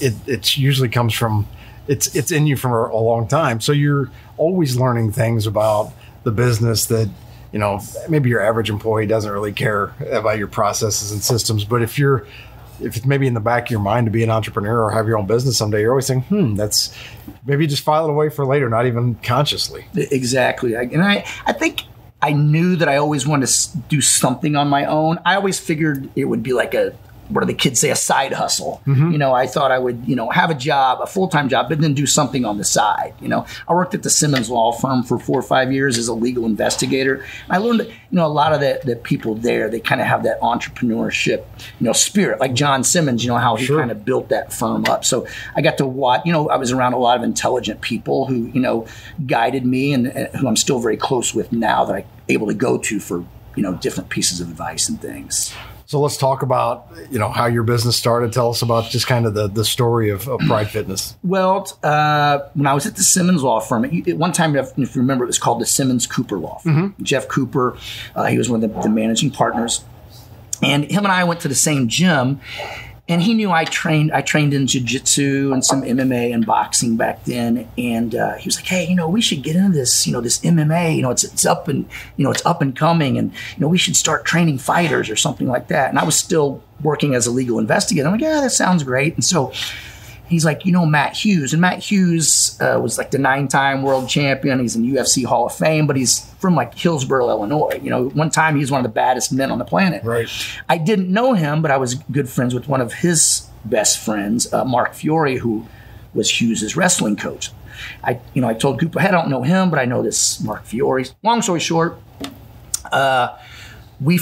it, 0.00 0.56
usually 0.56 0.88
comes 0.88 1.14
from 1.14 1.46
it's 1.88 2.14
it's 2.14 2.30
in 2.30 2.46
you 2.46 2.56
for 2.56 2.86
a 2.88 2.96
long 2.96 3.26
time. 3.28 3.60
So 3.60 3.72
you're 3.72 4.10
always 4.36 4.76
learning 4.76 5.12
things 5.12 5.46
about 5.46 5.92
the 6.22 6.30
business 6.30 6.86
that 6.86 7.10
you 7.52 7.58
know 7.58 7.80
maybe 8.08 8.30
your 8.30 8.40
average 8.40 8.70
employee 8.70 9.06
doesn't 9.06 9.30
really 9.30 9.52
care 9.52 9.94
about 10.10 10.38
your 10.38 10.48
processes 10.48 11.12
and 11.12 11.22
systems. 11.22 11.64
But 11.64 11.82
if 11.82 11.98
you're 11.98 12.26
if 12.80 12.96
it's 12.96 13.06
maybe 13.06 13.26
in 13.26 13.34
the 13.34 13.40
back 13.40 13.64
of 13.64 13.70
your 13.70 13.80
mind 13.80 14.06
to 14.06 14.10
be 14.10 14.22
an 14.22 14.30
entrepreneur 14.30 14.84
or 14.84 14.90
have 14.90 15.06
your 15.06 15.18
own 15.18 15.26
business 15.26 15.56
someday, 15.56 15.82
you're 15.82 15.92
always 15.92 16.06
saying, 16.06 16.22
hmm, 16.22 16.54
that's 16.54 16.96
maybe 17.44 17.66
just 17.66 17.82
file 17.82 18.06
it 18.06 18.10
away 18.10 18.28
for 18.28 18.44
later, 18.44 18.68
not 18.68 18.86
even 18.86 19.14
consciously. 19.16 19.84
Exactly. 19.94 20.74
And 20.74 21.02
I, 21.02 21.24
I 21.46 21.52
think 21.52 21.82
I 22.22 22.32
knew 22.32 22.76
that 22.76 22.88
I 22.88 22.96
always 22.96 23.26
wanted 23.26 23.48
to 23.48 23.78
do 23.88 24.00
something 24.00 24.54
on 24.54 24.68
my 24.68 24.84
own. 24.84 25.18
I 25.26 25.34
always 25.34 25.58
figured 25.58 26.08
it 26.14 26.26
would 26.26 26.42
be 26.42 26.52
like 26.52 26.72
a, 26.72 26.94
what 27.32 27.40
do 27.40 27.46
the 27.46 27.54
kids 27.54 27.80
say, 27.80 27.90
a 27.90 27.96
side 27.96 28.32
hustle. 28.32 28.82
Mm-hmm. 28.86 29.12
You 29.12 29.18
know, 29.18 29.32
I 29.32 29.46
thought 29.46 29.70
I 29.72 29.78
would, 29.78 30.06
you 30.06 30.14
know, 30.14 30.30
have 30.30 30.50
a 30.50 30.54
job, 30.54 31.00
a 31.00 31.06
full 31.06 31.28
time 31.28 31.48
job, 31.48 31.68
but 31.68 31.80
then 31.80 31.94
do 31.94 32.06
something 32.06 32.44
on 32.44 32.58
the 32.58 32.64
side. 32.64 33.14
You 33.20 33.28
know, 33.28 33.46
I 33.66 33.72
worked 33.74 33.94
at 33.94 34.02
the 34.02 34.10
Simmons 34.10 34.50
Law 34.50 34.72
Firm 34.72 35.02
for 35.02 35.18
four 35.18 35.38
or 35.38 35.42
five 35.42 35.72
years 35.72 35.98
as 35.98 36.08
a 36.08 36.14
legal 36.14 36.44
investigator. 36.46 37.16
And 37.16 37.24
I 37.50 37.56
learned 37.58 37.80
that, 37.80 37.88
you 37.88 37.94
know, 38.10 38.26
a 38.26 38.28
lot 38.28 38.52
of 38.52 38.60
the, 38.60 38.80
the 38.84 38.96
people 38.96 39.34
there, 39.34 39.68
they 39.68 39.80
kind 39.80 40.00
of 40.00 40.06
have 40.06 40.22
that 40.24 40.40
entrepreneurship, 40.40 41.44
you 41.80 41.86
know, 41.86 41.92
spirit, 41.92 42.40
like 42.40 42.54
John 42.54 42.84
Simmons, 42.84 43.24
you 43.24 43.30
know, 43.30 43.38
how 43.38 43.56
he 43.56 43.64
Sure. 43.64 43.78
kind 43.78 43.90
of 43.90 44.04
built 44.04 44.28
that 44.30 44.52
firm 44.52 44.84
up. 44.86 45.04
So 45.04 45.26
I 45.54 45.62
got 45.62 45.78
to 45.78 45.86
watch, 45.86 46.22
you 46.26 46.32
know, 46.32 46.48
I 46.48 46.56
was 46.56 46.72
around 46.72 46.92
a 46.92 46.98
lot 46.98 47.16
of 47.16 47.22
intelligent 47.22 47.80
people 47.80 48.26
who, 48.26 48.46
you 48.48 48.60
know, 48.60 48.86
guided 49.26 49.64
me 49.64 49.92
and, 49.92 50.08
and 50.08 50.28
who 50.36 50.48
I'm 50.48 50.56
still 50.56 50.80
very 50.80 50.96
close 50.96 51.32
with 51.34 51.52
now 51.52 51.84
that 51.84 51.94
I'm 51.94 52.04
able 52.28 52.48
to 52.48 52.54
go 52.54 52.76
to 52.78 53.00
for, 53.00 53.24
you 53.56 53.62
know, 53.62 53.74
different 53.74 54.10
pieces 54.10 54.40
of 54.40 54.48
advice 54.50 54.88
and 54.88 55.00
things. 55.00 55.54
So 55.86 56.00
let's 56.00 56.16
talk 56.16 56.42
about 56.42 56.88
you 57.10 57.18
know 57.18 57.28
how 57.28 57.46
your 57.46 57.62
business 57.62 57.96
started. 57.96 58.32
Tell 58.32 58.50
us 58.50 58.62
about 58.62 58.90
just 58.90 59.06
kind 59.06 59.26
of 59.26 59.34
the 59.34 59.48
the 59.48 59.64
story 59.64 60.10
of, 60.10 60.28
of 60.28 60.40
Pride 60.40 60.68
Fitness. 60.70 61.16
Well, 61.22 61.68
uh, 61.82 62.40
when 62.54 62.66
I 62.66 62.74
was 62.74 62.86
at 62.86 62.96
the 62.96 63.02
Simmons 63.02 63.42
Law 63.42 63.60
Firm, 63.60 63.84
at 63.84 64.16
one 64.16 64.32
time, 64.32 64.56
if 64.56 64.76
you 64.76 64.88
remember, 64.94 65.24
it 65.24 65.28
was 65.28 65.38
called 65.38 65.60
the 65.60 65.66
Simmons 65.66 66.06
Cooper 66.06 66.38
Law 66.38 66.58
Firm. 66.58 66.94
Jeff 67.02 67.28
Cooper, 67.28 67.76
uh, 68.14 68.26
he 68.26 68.38
was 68.38 68.48
one 68.48 68.62
of 68.62 68.74
the, 68.74 68.80
the 68.82 68.88
managing 68.88 69.30
partners, 69.30 69.84
and 70.62 70.84
him 70.90 71.04
and 71.04 71.12
I 71.12 71.24
went 71.24 71.40
to 71.40 71.48
the 71.48 71.54
same 71.54 71.88
gym. 71.88 72.40
And 73.12 73.22
he 73.22 73.34
knew 73.34 73.50
I 73.50 73.66
trained. 73.66 74.10
I 74.10 74.22
trained 74.22 74.54
in 74.54 74.66
jiu-jitsu 74.66 75.50
and 75.52 75.62
some 75.62 75.82
MMA 75.82 76.32
and 76.32 76.46
boxing 76.46 76.96
back 76.96 77.22
then. 77.26 77.68
And 77.76 78.14
uh, 78.14 78.36
he 78.36 78.48
was 78.48 78.56
like, 78.56 78.64
"Hey, 78.64 78.86
you 78.88 78.94
know, 78.94 79.06
we 79.06 79.20
should 79.20 79.42
get 79.42 79.54
into 79.54 79.76
this. 79.76 80.06
You 80.06 80.14
know, 80.14 80.22
this 80.22 80.40
MMA. 80.40 80.96
You 80.96 81.02
know, 81.02 81.10
it's 81.10 81.22
it's 81.22 81.44
up 81.44 81.68
and 81.68 81.86
you 82.16 82.24
know 82.24 82.30
it's 82.30 82.44
up 82.46 82.62
and 82.62 82.74
coming. 82.74 83.18
And 83.18 83.30
you 83.30 83.60
know, 83.60 83.68
we 83.68 83.76
should 83.76 83.96
start 83.96 84.24
training 84.24 84.56
fighters 84.56 85.10
or 85.10 85.16
something 85.16 85.46
like 85.46 85.68
that." 85.68 85.90
And 85.90 85.98
I 85.98 86.04
was 86.04 86.16
still 86.16 86.62
working 86.82 87.14
as 87.14 87.26
a 87.26 87.30
legal 87.30 87.58
investigator. 87.58 88.06
I'm 88.06 88.14
like, 88.14 88.22
"Yeah, 88.22 88.40
that 88.40 88.52
sounds 88.52 88.82
great." 88.82 89.12
And 89.12 89.22
so 89.22 89.52
He's 90.26 90.44
like, 90.44 90.64
you 90.64 90.72
know, 90.72 90.86
Matt 90.86 91.14
Hughes. 91.14 91.52
And 91.52 91.60
Matt 91.60 91.80
Hughes 91.80 92.58
uh, 92.60 92.78
was 92.80 92.96
like 92.96 93.10
the 93.10 93.18
nine 93.18 93.48
time 93.48 93.82
world 93.82 94.08
champion. 94.08 94.60
He's 94.60 94.76
in 94.76 94.82
UFC 94.84 95.24
Hall 95.24 95.46
of 95.46 95.54
Fame, 95.54 95.86
but 95.86 95.96
he's 95.96 96.20
from 96.40 96.54
like 96.54 96.74
Hillsboro, 96.74 97.28
Illinois. 97.28 97.78
You 97.82 97.90
know, 97.90 98.08
one 98.10 98.30
time 98.30 98.54
he 98.54 98.60
was 98.60 98.70
one 98.70 98.80
of 98.80 98.84
the 98.84 98.94
baddest 98.94 99.32
men 99.32 99.50
on 99.50 99.58
the 99.58 99.64
planet. 99.64 100.02
Right. 100.04 100.28
I 100.68 100.78
didn't 100.78 101.10
know 101.10 101.34
him, 101.34 101.60
but 101.60 101.70
I 101.70 101.76
was 101.76 101.94
good 101.94 102.28
friends 102.28 102.54
with 102.54 102.66
one 102.66 102.80
of 102.80 102.94
his 102.94 103.48
best 103.64 103.98
friends, 103.98 104.52
uh, 104.52 104.64
Mark 104.64 104.94
Fiore, 104.94 105.36
who 105.36 105.66
was 106.14 106.40
Hughes's 106.40 106.76
wrestling 106.76 107.16
coach. 107.16 107.50
I, 108.04 108.20
you 108.34 108.42
know, 108.42 108.48
I 108.48 108.54
told 108.54 108.80
Cooper, 108.80 109.00
hey, 109.00 109.08
I 109.08 109.10
don't 109.10 109.28
know 109.28 109.42
him, 109.42 109.70
but 109.70 109.78
I 109.78 109.84
know 109.84 110.02
this 110.02 110.40
Mark 110.42 110.64
Fiore. 110.64 111.04
Long 111.22 111.42
story 111.42 111.60
short, 111.60 111.98
uh, 112.90 113.36
we 114.00 114.18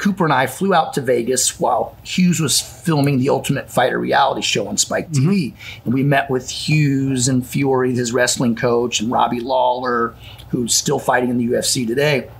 Cooper 0.00 0.24
and 0.24 0.32
I 0.32 0.46
flew 0.46 0.72
out 0.72 0.94
to 0.94 1.02
Vegas 1.02 1.60
while 1.60 1.94
Hughes 2.02 2.40
was 2.40 2.58
filming 2.58 3.18
the 3.18 3.28
Ultimate 3.28 3.70
Fighter 3.70 3.98
reality 3.98 4.40
show 4.40 4.66
on 4.66 4.78
Spike 4.78 5.10
mm-hmm. 5.10 5.28
TV, 5.28 5.54
and 5.84 5.92
we 5.92 6.02
met 6.02 6.30
with 6.30 6.48
Hughes 6.48 7.28
and 7.28 7.46
Fiore, 7.46 7.92
his 7.92 8.10
wrestling 8.10 8.56
coach, 8.56 9.00
and 9.00 9.12
Robbie 9.12 9.40
Lawler, 9.40 10.14
who's 10.48 10.72
still 10.72 10.98
fighting 10.98 11.28
in 11.28 11.36
the 11.36 11.46
UFC 11.48 11.86
today. 11.86 12.30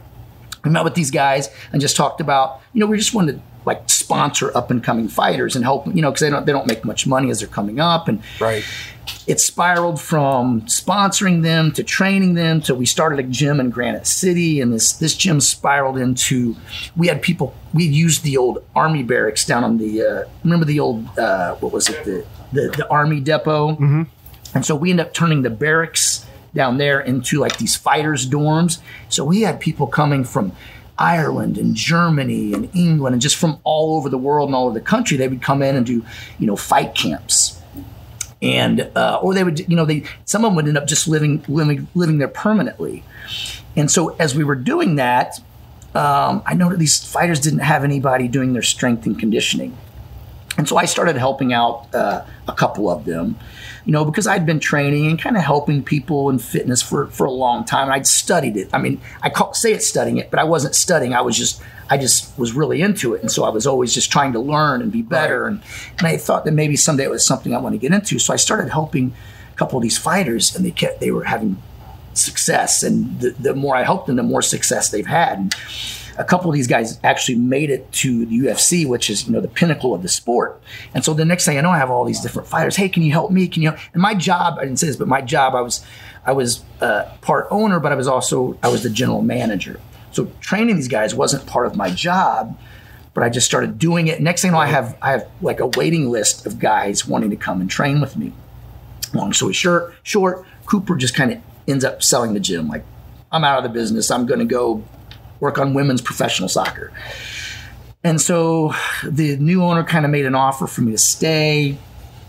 We 0.64 0.70
met 0.70 0.84
with 0.84 0.94
these 0.94 1.10
guys 1.10 1.50
and 1.70 1.82
just 1.82 1.96
talked 1.96 2.22
about, 2.22 2.62
you 2.72 2.80
know, 2.80 2.86
we 2.86 2.96
just 2.96 3.12
wanted 3.12 3.34
to 3.34 3.42
like 3.66 3.90
sponsor 3.90 4.56
up 4.56 4.70
and 4.70 4.82
coming 4.82 5.08
fighters 5.08 5.54
and 5.54 5.62
help, 5.62 5.86
you 5.94 6.00
know, 6.00 6.10
because 6.10 6.22
they 6.22 6.30
don't 6.30 6.46
they 6.46 6.52
don't 6.52 6.66
make 6.66 6.82
much 6.82 7.06
money 7.06 7.28
as 7.28 7.40
they're 7.40 7.48
coming 7.48 7.78
up, 7.78 8.08
and 8.08 8.22
Right. 8.40 8.64
It 9.26 9.40
spiraled 9.40 10.00
from 10.00 10.62
sponsoring 10.62 11.42
them 11.42 11.72
to 11.72 11.82
training 11.82 12.34
them 12.34 12.60
to 12.60 12.74
we 12.74 12.86
started 12.86 13.18
a 13.18 13.22
gym 13.22 13.60
in 13.60 13.70
Granite 13.70 14.06
City 14.06 14.60
and 14.60 14.72
this 14.72 14.92
this 14.92 15.16
gym 15.16 15.40
spiraled 15.40 15.98
into 15.98 16.56
we 16.96 17.06
had 17.06 17.22
people 17.22 17.54
we 17.72 17.84
used 17.84 18.22
the 18.22 18.36
old 18.36 18.64
army 18.74 19.02
barracks 19.02 19.44
down 19.44 19.64
on 19.64 19.78
the 19.78 20.02
uh, 20.02 20.28
remember 20.44 20.64
the 20.64 20.80
old 20.80 21.06
uh, 21.18 21.54
what 21.56 21.72
was 21.72 21.88
it 21.88 22.04
the 22.04 22.26
the, 22.52 22.72
the 22.76 22.88
army 22.88 23.20
depot? 23.20 23.76
And 24.54 24.66
so 24.66 24.74
we 24.74 24.90
ended 24.90 25.06
up 25.06 25.14
turning 25.14 25.42
the 25.42 25.50
barracks 25.50 26.26
down 26.54 26.78
there 26.78 27.00
into 27.00 27.38
like 27.38 27.58
these 27.58 27.76
fighters 27.76 28.28
dorms. 28.28 28.80
So 29.08 29.24
we 29.24 29.42
had 29.42 29.60
people 29.60 29.86
coming 29.86 30.24
from 30.24 30.52
Ireland 30.98 31.56
and 31.56 31.74
Germany 31.74 32.52
and 32.52 32.68
England 32.74 33.14
and 33.14 33.22
just 33.22 33.36
from 33.36 33.60
all 33.62 33.96
over 33.96 34.08
the 34.08 34.18
world 34.18 34.48
and 34.48 34.56
all 34.56 34.66
over 34.66 34.74
the 34.74 34.84
country. 34.84 35.16
They 35.16 35.28
would 35.28 35.42
come 35.42 35.62
in 35.62 35.76
and 35.76 35.86
do 35.86 36.04
you 36.38 36.46
know 36.46 36.56
fight 36.56 36.94
camps 36.94 37.59
and 38.42 38.90
uh, 38.96 39.20
or 39.22 39.34
they 39.34 39.44
would 39.44 39.68
you 39.68 39.76
know 39.76 39.84
they 39.84 40.04
some 40.24 40.44
of 40.44 40.50
them 40.50 40.56
would 40.56 40.68
end 40.68 40.78
up 40.78 40.86
just 40.86 41.06
living 41.06 41.44
living 41.48 41.88
living 41.94 42.18
there 42.18 42.28
permanently. 42.28 43.04
And 43.76 43.90
so 43.90 44.16
as 44.18 44.34
we 44.34 44.44
were 44.44 44.56
doing 44.56 44.96
that 44.96 45.40
um, 45.94 46.42
i 46.46 46.54
that 46.54 46.78
these 46.78 47.04
fighters 47.04 47.40
didn't 47.40 47.60
have 47.60 47.84
anybody 47.84 48.28
doing 48.28 48.52
their 48.52 48.62
strength 48.62 49.06
and 49.06 49.18
conditioning. 49.18 49.76
And 50.56 50.68
so 50.68 50.76
i 50.76 50.84
started 50.84 51.16
helping 51.16 51.52
out 51.52 51.92
uh, 51.94 52.24
a 52.48 52.52
couple 52.52 52.90
of 52.90 53.04
them 53.04 53.36
you 53.84 53.92
know 53.92 54.04
because 54.04 54.26
i'd 54.26 54.46
been 54.46 54.60
training 54.60 55.06
and 55.06 55.20
kind 55.20 55.36
of 55.36 55.42
helping 55.42 55.82
people 55.82 56.30
in 56.30 56.38
fitness 56.38 56.82
for, 56.82 57.06
for 57.08 57.24
a 57.24 57.30
long 57.30 57.64
time 57.64 57.84
and 57.84 57.92
i'd 57.92 58.06
studied 58.06 58.56
it. 58.56 58.68
I 58.72 58.78
mean 58.78 59.00
i 59.22 59.30
call, 59.30 59.54
say 59.54 59.72
it's 59.72 59.86
studying 59.86 60.18
it 60.18 60.30
but 60.30 60.38
i 60.38 60.44
wasn't 60.44 60.74
studying 60.74 61.14
i 61.14 61.20
was 61.20 61.36
just 61.36 61.62
i 61.88 61.96
just 61.96 62.36
was 62.38 62.52
really 62.52 62.82
into 62.82 63.14
it 63.14 63.22
and 63.22 63.30
so 63.30 63.44
i 63.44 63.48
was 63.48 63.66
always 63.66 63.94
just 63.94 64.10
trying 64.10 64.32
to 64.32 64.40
learn 64.40 64.82
and 64.82 64.92
be 64.92 65.02
better 65.02 65.46
and, 65.46 65.62
and 65.98 66.06
i 66.06 66.16
thought 66.16 66.44
that 66.44 66.52
maybe 66.52 66.76
someday 66.76 67.04
it 67.04 67.10
was 67.10 67.24
something 67.24 67.54
i 67.54 67.58
want 67.58 67.74
to 67.74 67.78
get 67.78 67.92
into 67.92 68.18
so 68.18 68.32
i 68.32 68.36
started 68.36 68.70
helping 68.70 69.14
a 69.52 69.56
couple 69.56 69.78
of 69.78 69.82
these 69.82 69.98
fighters 69.98 70.54
and 70.54 70.64
they 70.64 70.70
kept 70.70 71.00
they 71.00 71.10
were 71.10 71.24
having 71.24 71.60
success 72.12 72.82
and 72.82 73.20
the, 73.20 73.30
the 73.38 73.54
more 73.54 73.76
i 73.76 73.82
helped 73.82 74.06
them 74.06 74.16
the 74.16 74.22
more 74.22 74.42
success 74.42 74.90
they've 74.90 75.06
had 75.06 75.38
and 75.38 75.54
a 76.18 76.24
couple 76.24 76.50
of 76.50 76.54
these 76.54 76.66
guys 76.66 76.98
actually 77.02 77.38
made 77.38 77.70
it 77.70 77.90
to 77.92 78.26
the 78.26 78.38
UFC, 78.40 78.86
which 78.86 79.10
is 79.10 79.26
you 79.26 79.32
know 79.32 79.40
the 79.40 79.48
pinnacle 79.48 79.94
of 79.94 80.02
the 80.02 80.08
sport. 80.08 80.60
And 80.94 81.04
so 81.04 81.14
the 81.14 81.24
next 81.24 81.44
thing 81.44 81.58
I 81.58 81.60
know, 81.60 81.70
I 81.70 81.78
have 81.78 81.90
all 81.90 82.04
these 82.04 82.20
different 82.20 82.48
fighters. 82.48 82.76
Hey, 82.76 82.88
can 82.88 83.02
you 83.02 83.12
help 83.12 83.30
me? 83.30 83.48
Can 83.48 83.62
you? 83.62 83.70
Help? 83.70 83.80
And 83.92 84.02
my 84.02 84.14
job, 84.14 84.58
I 84.58 84.64
didn't 84.64 84.78
say 84.78 84.86
this, 84.86 84.96
but 84.96 85.08
my 85.08 85.20
job, 85.20 85.54
I 85.54 85.60
was, 85.60 85.84
I 86.24 86.32
was 86.32 86.62
uh, 86.80 87.10
part 87.20 87.46
owner, 87.50 87.80
but 87.80 87.92
I 87.92 87.94
was 87.94 88.06
also 88.06 88.58
I 88.62 88.68
was 88.68 88.82
the 88.82 88.90
general 88.90 89.22
manager. 89.22 89.80
So 90.12 90.30
training 90.40 90.76
these 90.76 90.88
guys 90.88 91.14
wasn't 91.14 91.46
part 91.46 91.66
of 91.66 91.76
my 91.76 91.90
job, 91.90 92.58
but 93.14 93.22
I 93.22 93.28
just 93.28 93.46
started 93.46 93.78
doing 93.78 94.08
it. 94.08 94.20
Next 94.20 94.42
thing 94.42 94.50
I 94.50 94.54
know, 94.54 94.60
I 94.60 94.66
have 94.66 94.96
I 95.02 95.10
have 95.12 95.28
like 95.40 95.60
a 95.60 95.66
waiting 95.66 96.10
list 96.10 96.46
of 96.46 96.58
guys 96.58 97.06
wanting 97.06 97.30
to 97.30 97.36
come 97.36 97.60
and 97.60 97.70
train 97.70 98.00
with 98.00 98.16
me. 98.16 98.32
Long 99.12 99.32
story 99.32 99.54
short, 99.54 99.94
short, 100.02 100.44
Cooper 100.66 100.96
just 100.96 101.14
kind 101.14 101.32
of 101.32 101.40
ends 101.66 101.84
up 101.84 102.02
selling 102.02 102.34
the 102.34 102.40
gym. 102.40 102.68
Like, 102.68 102.84
I'm 103.32 103.44
out 103.44 103.58
of 103.58 103.64
the 103.64 103.70
business. 103.70 104.10
I'm 104.10 104.26
going 104.26 104.40
to 104.40 104.46
go 104.46 104.84
work 105.40 105.58
on 105.58 105.74
women's 105.74 106.00
professional 106.00 106.48
soccer. 106.48 106.92
And 108.02 108.20
so 108.20 108.74
the 109.04 109.36
new 109.36 109.62
owner 109.62 109.84
kind 109.84 110.04
of 110.04 110.10
made 110.10 110.26
an 110.26 110.34
offer 110.34 110.66
for 110.66 110.80
me 110.80 110.92
to 110.92 110.98
stay. 110.98 111.76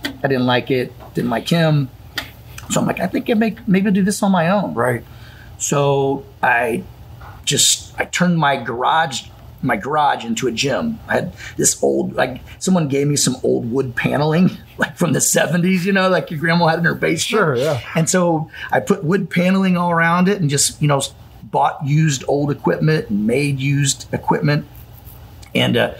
I 0.03 0.27
didn't 0.27 0.45
like 0.45 0.71
it, 0.71 0.91
didn't 1.13 1.29
like 1.29 1.47
him. 1.47 1.89
So 2.69 2.81
I'm 2.81 2.87
like, 2.87 2.99
I 2.99 3.07
think 3.07 3.29
I 3.29 3.33
make 3.33 3.67
maybe 3.67 3.87
I'll 3.87 3.93
do 3.93 4.03
this 4.03 4.21
on 4.23 4.31
my 4.31 4.49
own. 4.49 4.73
Right. 4.73 5.03
So 5.57 6.25
I 6.41 6.83
just 7.45 7.93
I 7.99 8.05
turned 8.05 8.37
my 8.37 8.57
garage 8.57 9.23
my 9.63 9.75
garage 9.75 10.25
into 10.25 10.47
a 10.47 10.51
gym. 10.51 10.99
I 11.07 11.13
had 11.13 11.33
this 11.57 11.81
old 11.83 12.15
like 12.15 12.41
someone 12.59 12.87
gave 12.87 13.07
me 13.07 13.15
some 13.15 13.37
old 13.43 13.71
wood 13.71 13.95
paneling 13.95 14.51
like 14.77 14.97
from 14.97 15.13
the 15.13 15.19
70s, 15.19 15.85
you 15.85 15.91
know, 15.91 16.09
like 16.09 16.31
your 16.31 16.39
grandma 16.39 16.67
had 16.67 16.79
in 16.79 16.85
her 16.85 16.95
basement. 16.95 17.21
Sure, 17.41 17.55
yeah. 17.55 17.81
And 17.95 18.09
so 18.09 18.49
I 18.71 18.79
put 18.79 19.03
wood 19.03 19.29
paneling 19.29 19.77
all 19.77 19.91
around 19.91 20.27
it 20.27 20.41
and 20.41 20.49
just, 20.49 20.81
you 20.81 20.87
know, 20.87 21.01
bought 21.43 21.85
used 21.85 22.23
old 22.27 22.51
equipment 22.51 23.09
and 23.09 23.25
made 23.27 23.59
used 23.59 24.11
equipment 24.13 24.65
and 25.53 25.77
uh, 25.77 25.93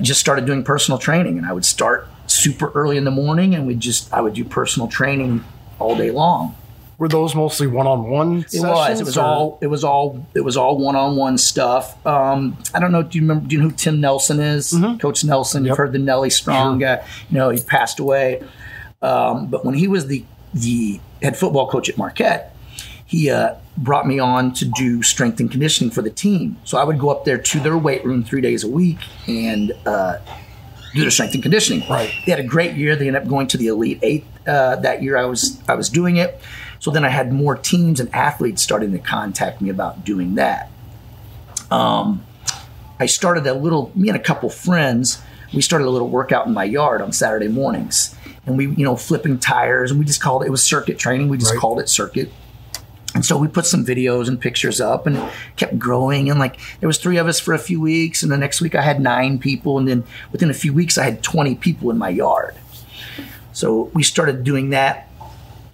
just 0.00 0.20
started 0.20 0.46
doing 0.46 0.64
personal 0.64 0.98
training 0.98 1.38
and 1.38 1.46
I 1.46 1.52
would 1.52 1.64
start 1.64 2.08
super 2.26 2.70
early 2.74 2.96
in 2.96 3.04
the 3.04 3.10
morning 3.10 3.54
and 3.54 3.66
we 3.66 3.74
just 3.74 4.12
I 4.12 4.20
would 4.20 4.34
do 4.34 4.44
personal 4.44 4.88
training 4.88 5.44
all 5.78 5.96
day 5.96 6.10
long. 6.10 6.54
Were 6.98 7.08
those 7.08 7.34
mostly 7.34 7.66
one-on-one? 7.66 8.44
It 8.52 8.60
was. 8.60 9.00
It 9.00 9.04
was 9.04 9.16
all. 9.16 9.58
It 9.62 9.68
was 9.68 9.84
all. 9.84 10.26
It 10.34 10.42
was 10.42 10.58
all 10.58 10.76
one-on-one 10.76 11.38
stuff. 11.38 12.06
Um, 12.06 12.58
I 12.74 12.78
don't 12.78 12.92
know. 12.92 13.02
Do 13.02 13.16
you 13.16 13.22
remember? 13.22 13.48
Do 13.48 13.56
you 13.56 13.62
know 13.62 13.70
who 13.70 13.74
Tim 13.74 14.02
Nelson 14.02 14.38
is? 14.38 14.76
Coach 15.00 15.24
Nelson. 15.24 15.64
You've 15.64 15.78
heard 15.78 15.92
the 15.92 15.98
Nelly 15.98 16.28
Strong 16.28 16.80
guy. 16.80 17.02
You 17.30 17.38
know, 17.38 17.48
he 17.48 17.62
passed 17.62 18.00
away. 18.00 18.42
Um, 19.00 19.46
but 19.46 19.64
when 19.64 19.76
he 19.76 19.88
was 19.88 20.08
the 20.08 20.26
the 20.52 21.00
head 21.22 21.38
football 21.38 21.70
coach 21.70 21.88
at 21.88 21.96
Marquette, 21.96 22.54
he 23.10 23.28
uh, 23.28 23.56
brought 23.76 24.06
me 24.06 24.20
on 24.20 24.52
to 24.52 24.64
do 24.64 25.02
strength 25.02 25.40
and 25.40 25.50
conditioning 25.50 25.90
for 25.90 26.00
the 26.00 26.10
team. 26.10 26.56
So 26.62 26.78
I 26.78 26.84
would 26.84 26.96
go 27.00 27.10
up 27.10 27.24
there 27.24 27.38
to 27.38 27.58
their 27.58 27.76
weight 27.76 28.04
room 28.04 28.22
three 28.22 28.40
days 28.40 28.62
a 28.62 28.68
week 28.68 28.98
and 29.26 29.72
uh, 29.84 30.18
do 30.94 31.00
their 31.00 31.10
strength 31.10 31.34
and 31.34 31.42
conditioning. 31.42 31.88
Right. 31.90 32.12
They 32.24 32.30
had 32.30 32.38
a 32.38 32.44
great 32.46 32.76
year. 32.76 32.94
They 32.94 33.08
ended 33.08 33.20
up 33.22 33.28
going 33.28 33.48
to 33.48 33.56
the 33.58 33.66
Elite 33.66 33.98
Eight 34.02 34.24
uh, 34.46 34.76
that 34.76 35.02
year. 35.02 35.16
I 35.16 35.24
was 35.24 35.60
I 35.68 35.74
was 35.74 35.88
doing 35.88 36.18
it. 36.18 36.40
So 36.78 36.92
then 36.92 37.04
I 37.04 37.08
had 37.08 37.32
more 37.32 37.56
teams 37.56 37.98
and 37.98 38.14
athletes 38.14 38.62
starting 38.62 38.92
to 38.92 38.98
contact 39.00 39.60
me 39.60 39.70
about 39.70 40.04
doing 40.04 40.36
that. 40.36 40.70
Um, 41.72 42.24
I 43.00 43.06
started 43.06 43.44
a 43.46 43.54
little. 43.54 43.90
Me 43.96 44.08
and 44.08 44.16
a 44.16 44.22
couple 44.22 44.48
friends. 44.50 45.20
We 45.52 45.62
started 45.62 45.86
a 45.86 45.90
little 45.90 46.08
workout 46.08 46.46
in 46.46 46.54
my 46.54 46.62
yard 46.62 47.02
on 47.02 47.10
Saturday 47.12 47.48
mornings, 47.48 48.14
and 48.46 48.56
we 48.56 48.66
you 48.68 48.84
know 48.84 48.94
flipping 48.94 49.40
tires, 49.40 49.90
and 49.90 49.98
we 49.98 50.06
just 50.06 50.22
called 50.22 50.42
it. 50.44 50.46
It 50.46 50.50
was 50.50 50.62
circuit 50.62 50.96
training. 50.96 51.28
We 51.28 51.38
just 51.38 51.50
Right. 51.52 51.60
called 51.60 51.80
it 51.80 51.88
circuit. 51.88 52.30
And 53.14 53.24
so 53.24 53.36
we 53.36 53.48
put 53.48 53.66
some 53.66 53.84
videos 53.84 54.28
and 54.28 54.40
pictures 54.40 54.80
up 54.80 55.06
and 55.06 55.20
kept 55.56 55.78
growing. 55.78 56.30
And 56.30 56.38
like 56.38 56.58
there 56.80 56.86
was 56.86 56.98
three 56.98 57.16
of 57.16 57.26
us 57.26 57.40
for 57.40 57.54
a 57.54 57.58
few 57.58 57.80
weeks. 57.80 58.22
And 58.22 58.30
the 58.30 58.36
next 58.38 58.60
week 58.60 58.74
I 58.74 58.82
had 58.82 59.00
nine 59.00 59.38
people. 59.38 59.78
And 59.78 59.88
then 59.88 60.04
within 60.32 60.48
a 60.50 60.54
few 60.54 60.72
weeks 60.72 60.96
I 60.96 61.04
had 61.04 61.22
20 61.22 61.56
people 61.56 61.90
in 61.90 61.98
my 61.98 62.08
yard. 62.08 62.54
So 63.52 63.90
we 63.94 64.02
started 64.02 64.44
doing 64.44 64.70
that 64.70 65.08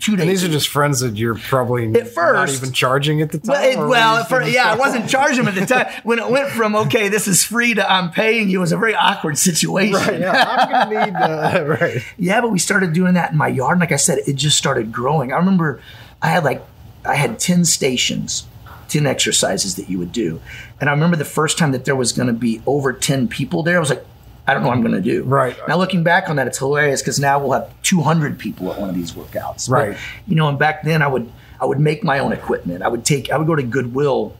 two 0.00 0.16
days. 0.16 0.22
And 0.22 0.30
these 0.30 0.44
are 0.44 0.48
just 0.48 0.68
friends 0.68 1.00
that 1.00 1.16
you're 1.16 1.34
probably 1.34 1.92
at 1.94 2.08
first- 2.08 2.52
not 2.52 2.62
even 2.62 2.72
charging 2.72 3.20
at 3.20 3.32
the 3.32 3.38
time. 3.38 3.48
Well, 3.88 4.22
it- 4.22 4.30
well 4.30 4.48
yeah, 4.48 4.72
I 4.72 4.76
wasn't 4.76 5.08
charging 5.16 5.46
at 5.46 5.54
the 5.54 5.66
time. 5.66 5.86
When 6.04 6.18
it 6.18 6.28
went 6.30 6.48
from 6.50 6.74
okay, 6.74 7.08
this 7.08 7.28
is 7.28 7.44
free 7.44 7.74
to 7.74 7.90
I'm 7.90 8.10
paying 8.10 8.48
you, 8.48 8.58
it 8.58 8.60
was 8.60 8.72
a 8.72 8.76
very 8.78 8.94
awkward 8.94 9.36
situation. 9.38 9.94
Right, 9.94 10.20
yeah, 10.20 10.44
I'm 10.48 10.90
gonna 10.90 11.06
need 11.06 11.14
uh, 11.16 11.64
right. 11.80 12.02
Yeah, 12.18 12.40
but 12.40 12.50
we 12.50 12.58
started 12.58 12.92
doing 12.92 13.14
that 13.14 13.32
in 13.32 13.36
my 13.38 13.48
yard. 13.48 13.72
And 13.72 13.80
like 13.80 13.92
I 13.92 13.96
said, 13.96 14.18
it 14.26 14.34
just 14.36 14.56
started 14.56 14.90
growing. 14.92 15.32
I 15.32 15.36
remember 15.36 15.80
I 16.22 16.28
had 16.28 16.44
like, 16.44 16.64
I 17.06 17.14
had 17.14 17.38
10 17.38 17.64
stations, 17.64 18.46
10 18.88 19.06
exercises 19.06 19.76
that 19.76 19.88
you 19.88 19.98
would 19.98 20.12
do. 20.12 20.40
And 20.80 20.88
I 20.90 20.92
remember 20.92 21.16
the 21.16 21.24
first 21.24 21.58
time 21.58 21.72
that 21.72 21.84
there 21.84 21.96
was 21.96 22.12
going 22.12 22.28
to 22.28 22.32
be 22.32 22.60
over 22.66 22.92
10 22.92 23.28
people 23.28 23.62
there, 23.62 23.76
I 23.76 23.80
was 23.80 23.90
like, 23.90 24.04
I 24.48 24.54
don't 24.54 24.62
know 24.62 24.68
what 24.68 24.76
I'm 24.76 24.82
going 24.82 24.94
to 24.94 25.00
do. 25.00 25.24
Right. 25.24 25.56
Now 25.66 25.76
looking 25.76 26.04
back 26.04 26.28
on 26.28 26.36
that, 26.36 26.46
it's 26.46 26.58
hilarious 26.58 27.02
because 27.02 27.18
now 27.18 27.38
we'll 27.40 27.52
have 27.52 27.68
200 27.82 28.38
people 28.38 28.72
at 28.72 28.78
one 28.80 28.88
of 28.88 28.94
these 28.94 29.12
workouts. 29.12 29.68
But, 29.68 29.88
Right. 29.88 29.98
you 30.28 30.36
know, 30.36 30.48
and 30.48 30.58
back 30.58 30.84
then 30.84 31.02
I 31.02 31.08
would, 31.08 31.30
I 31.60 31.64
would 31.64 31.80
make 31.80 32.04
my 32.04 32.18
own 32.20 32.32
equipment. 32.32 32.82
I 32.82 32.88
would 32.88 33.04
take, 33.04 33.30
I 33.32 33.38
would 33.38 33.46
go 33.46 33.54
to 33.56 33.62
Goodwill 33.62 34.36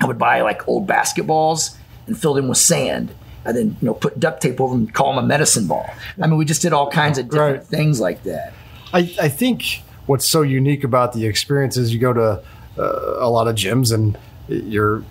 I 0.00 0.06
would 0.06 0.16
buy 0.18 0.42
like 0.42 0.68
old 0.68 0.86
basketballs 0.86 1.76
and 2.06 2.16
fill 2.16 2.32
them 2.34 2.46
with 2.46 2.58
sand 2.58 3.12
and 3.44 3.56
then, 3.56 3.76
you 3.80 3.86
know, 3.86 3.94
put 3.94 4.20
duct 4.20 4.40
tape 4.40 4.60
over 4.60 4.72
them 4.74 4.84
and 4.84 4.94
call 4.94 5.12
them 5.12 5.24
a 5.24 5.26
medicine 5.26 5.66
ball. 5.66 5.90
I 6.22 6.28
mean, 6.28 6.38
we 6.38 6.44
just 6.44 6.62
did 6.62 6.72
all 6.72 6.88
kinds 6.88 7.18
of 7.18 7.28
different 7.28 7.56
Right. 7.58 7.66
things 7.66 7.98
like 8.00 8.22
that. 8.22 8.52
I, 8.94 9.12
I 9.20 9.28
think 9.28 9.82
what's 10.08 10.26
so 10.26 10.42
unique 10.42 10.82
about 10.84 11.12
the 11.12 11.26
experience 11.26 11.76
is 11.76 11.92
you 11.92 12.00
go 12.00 12.12
to 12.12 12.42
uh, 12.78 13.16
a 13.18 13.30
lot 13.30 13.46
of 13.46 13.54
gyms 13.54 13.92
and 13.92 14.18
you're 14.48 15.04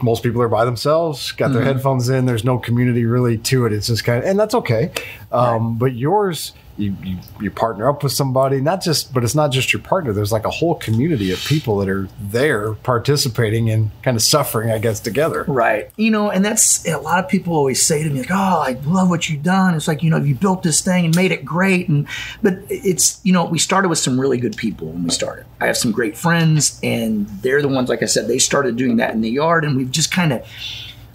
most 0.00 0.22
people 0.22 0.40
are 0.40 0.48
by 0.48 0.64
themselves, 0.64 1.32
got 1.32 1.52
their 1.52 1.62
headphones 1.62 2.08
in. 2.08 2.24
There's 2.26 2.44
no 2.44 2.58
community 2.58 3.04
really 3.04 3.36
to 3.38 3.66
it. 3.66 3.72
It's 3.72 3.88
just 3.88 4.04
kind 4.04 4.22
of, 4.22 4.28
and 4.28 4.38
that's 4.38 4.54
okay. 4.54 4.90
Um, 5.30 5.76
But 5.76 5.94
yours, 5.94 6.52
you, 6.78 6.96
you 7.02 7.18
you 7.40 7.50
partner 7.50 7.88
up 7.88 8.02
with 8.02 8.12
somebody, 8.12 8.60
not 8.60 8.82
just, 8.82 9.12
but 9.12 9.24
it's 9.24 9.34
not 9.34 9.50
just 9.50 9.72
your 9.72 9.82
partner. 9.82 10.12
There's 10.12 10.32
like 10.32 10.46
a 10.46 10.50
whole 10.50 10.76
community 10.76 11.32
of 11.32 11.40
people 11.40 11.78
that 11.78 11.88
are 11.88 12.08
there 12.20 12.74
participating 12.74 13.68
and 13.70 13.90
kind 14.02 14.16
of 14.16 14.22
suffering, 14.22 14.70
I 14.70 14.78
guess, 14.78 15.00
together. 15.00 15.44
Right. 15.48 15.90
You 15.96 16.10
know, 16.10 16.30
and 16.30 16.44
that's 16.44 16.86
a 16.86 16.98
lot 16.98 17.22
of 17.22 17.28
people 17.28 17.54
always 17.54 17.84
say 17.84 18.02
to 18.02 18.10
me, 18.10 18.20
like, 18.20 18.30
"Oh, 18.30 18.34
I 18.60 18.78
love 18.84 19.10
what 19.10 19.28
you've 19.28 19.42
done." 19.42 19.74
It's 19.74 19.88
like 19.88 20.02
you 20.02 20.10
know, 20.10 20.18
you 20.18 20.34
built 20.34 20.62
this 20.62 20.80
thing 20.80 21.04
and 21.04 21.16
made 21.16 21.32
it 21.32 21.44
great, 21.44 21.88
and 21.88 22.06
but 22.42 22.58
it's 22.68 23.20
you 23.24 23.32
know, 23.32 23.44
we 23.44 23.58
started 23.58 23.88
with 23.88 23.98
some 23.98 24.18
really 24.18 24.38
good 24.38 24.56
people 24.56 24.88
when 24.88 25.04
we 25.04 25.10
started. 25.10 25.44
I 25.60 25.66
have 25.66 25.76
some 25.76 25.92
great 25.92 26.16
friends, 26.16 26.78
and 26.82 27.28
they're 27.42 27.62
the 27.62 27.68
ones, 27.68 27.88
like 27.88 28.02
I 28.02 28.06
said, 28.06 28.28
they 28.28 28.38
started 28.38 28.76
doing 28.76 28.96
that 28.98 29.14
in 29.14 29.20
the 29.20 29.30
yard, 29.30 29.64
and 29.64 29.76
we've 29.76 29.90
just 29.90 30.12
kind 30.12 30.32
of 30.32 30.46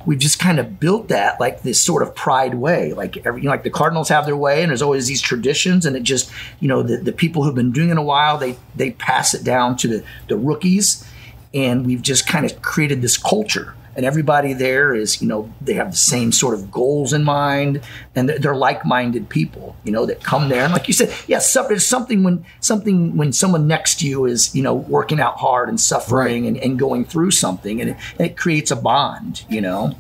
we've 0.06 0.20
just 0.20 0.40
kind 0.40 0.60
of 0.60 0.80
built 0.80 1.10
that 1.10 1.40
like 1.40 1.62
this 1.62 1.82
sort 1.82 2.04
of 2.04 2.16
pride 2.16 2.56
way. 2.56 2.94
Like 2.94 3.18
every, 3.26 3.42
you 3.42 3.46
know, 3.46 3.52
like 3.52 3.64
the 3.64 3.70
Cardinals 3.70 4.10
have 4.10 4.26
their 4.26 4.38
way, 4.38 4.62
and 4.62 4.70
there's 4.70 4.82
always 4.82 5.08
these 5.08 5.22
traditions, 5.22 5.86
and 5.86 5.96
it 5.96 6.04
just, 6.04 6.32
you 6.60 6.68
know, 6.68 6.84
the, 6.84 6.98
the 6.98 7.12
people 7.12 7.44
who've 7.44 7.56
been 7.56 7.72
doing 7.72 7.90
it 7.90 7.98
a 7.98 8.02
while, 8.02 8.38
they 8.38 8.58
they 8.76 8.92
pass 8.92 9.34
it 9.34 9.44
down 9.44 9.78
to 9.78 9.88
the 9.88 10.04
the 10.28 10.38
rookies, 10.38 11.08
and 11.54 11.86
we've 11.86 12.02
just 12.02 12.28
kind 12.28 12.46
of 12.46 12.62
created 12.62 13.02
this 13.02 13.18
culture. 13.18 13.76
And 13.96 14.06
everybody 14.06 14.54
there 14.54 14.94
is, 14.94 15.22
you 15.22 15.28
know, 15.28 15.52
they 15.62 15.74
have 15.74 15.92
the 15.92 15.98
same 15.98 16.32
sort 16.32 16.54
of 16.54 16.72
goals 16.72 17.14
in 17.14 17.24
mind, 17.24 17.82
and 18.16 18.30
they're, 18.30 18.54
like-minded 18.54 19.30
people, 19.30 19.76
you 19.84 19.92
know, 19.92 20.06
that 20.06 20.24
come 20.24 20.48
there. 20.48 20.64
And 20.64 20.72
like 20.72 20.88
you 20.88 20.94
said, 20.94 21.10
yes, 21.28 21.56
yeah, 21.56 21.68
there's 21.68 21.86
something 21.86 22.24
when 22.24 22.46
something 22.60 23.18
when 23.18 23.34
someone 23.34 23.68
next 23.68 24.00
to 24.00 24.08
you 24.08 24.26
is, 24.26 24.56
you 24.56 24.62
know, 24.62 24.76
working 24.76 25.20
out 25.20 25.38
hard 25.38 25.70
and 25.70 25.80
suffering 25.80 26.44
right. 26.44 26.48
and, 26.50 26.58
and 26.58 26.80
going 26.80 27.04
through 27.04 27.32
something, 27.32 27.82
and 27.82 27.92
it, 27.92 27.98
and 28.18 28.28
it 28.28 28.38
creates 28.38 28.72
a 28.72 28.76
bond, 28.76 29.44
you 29.50 29.62
know 29.62 29.96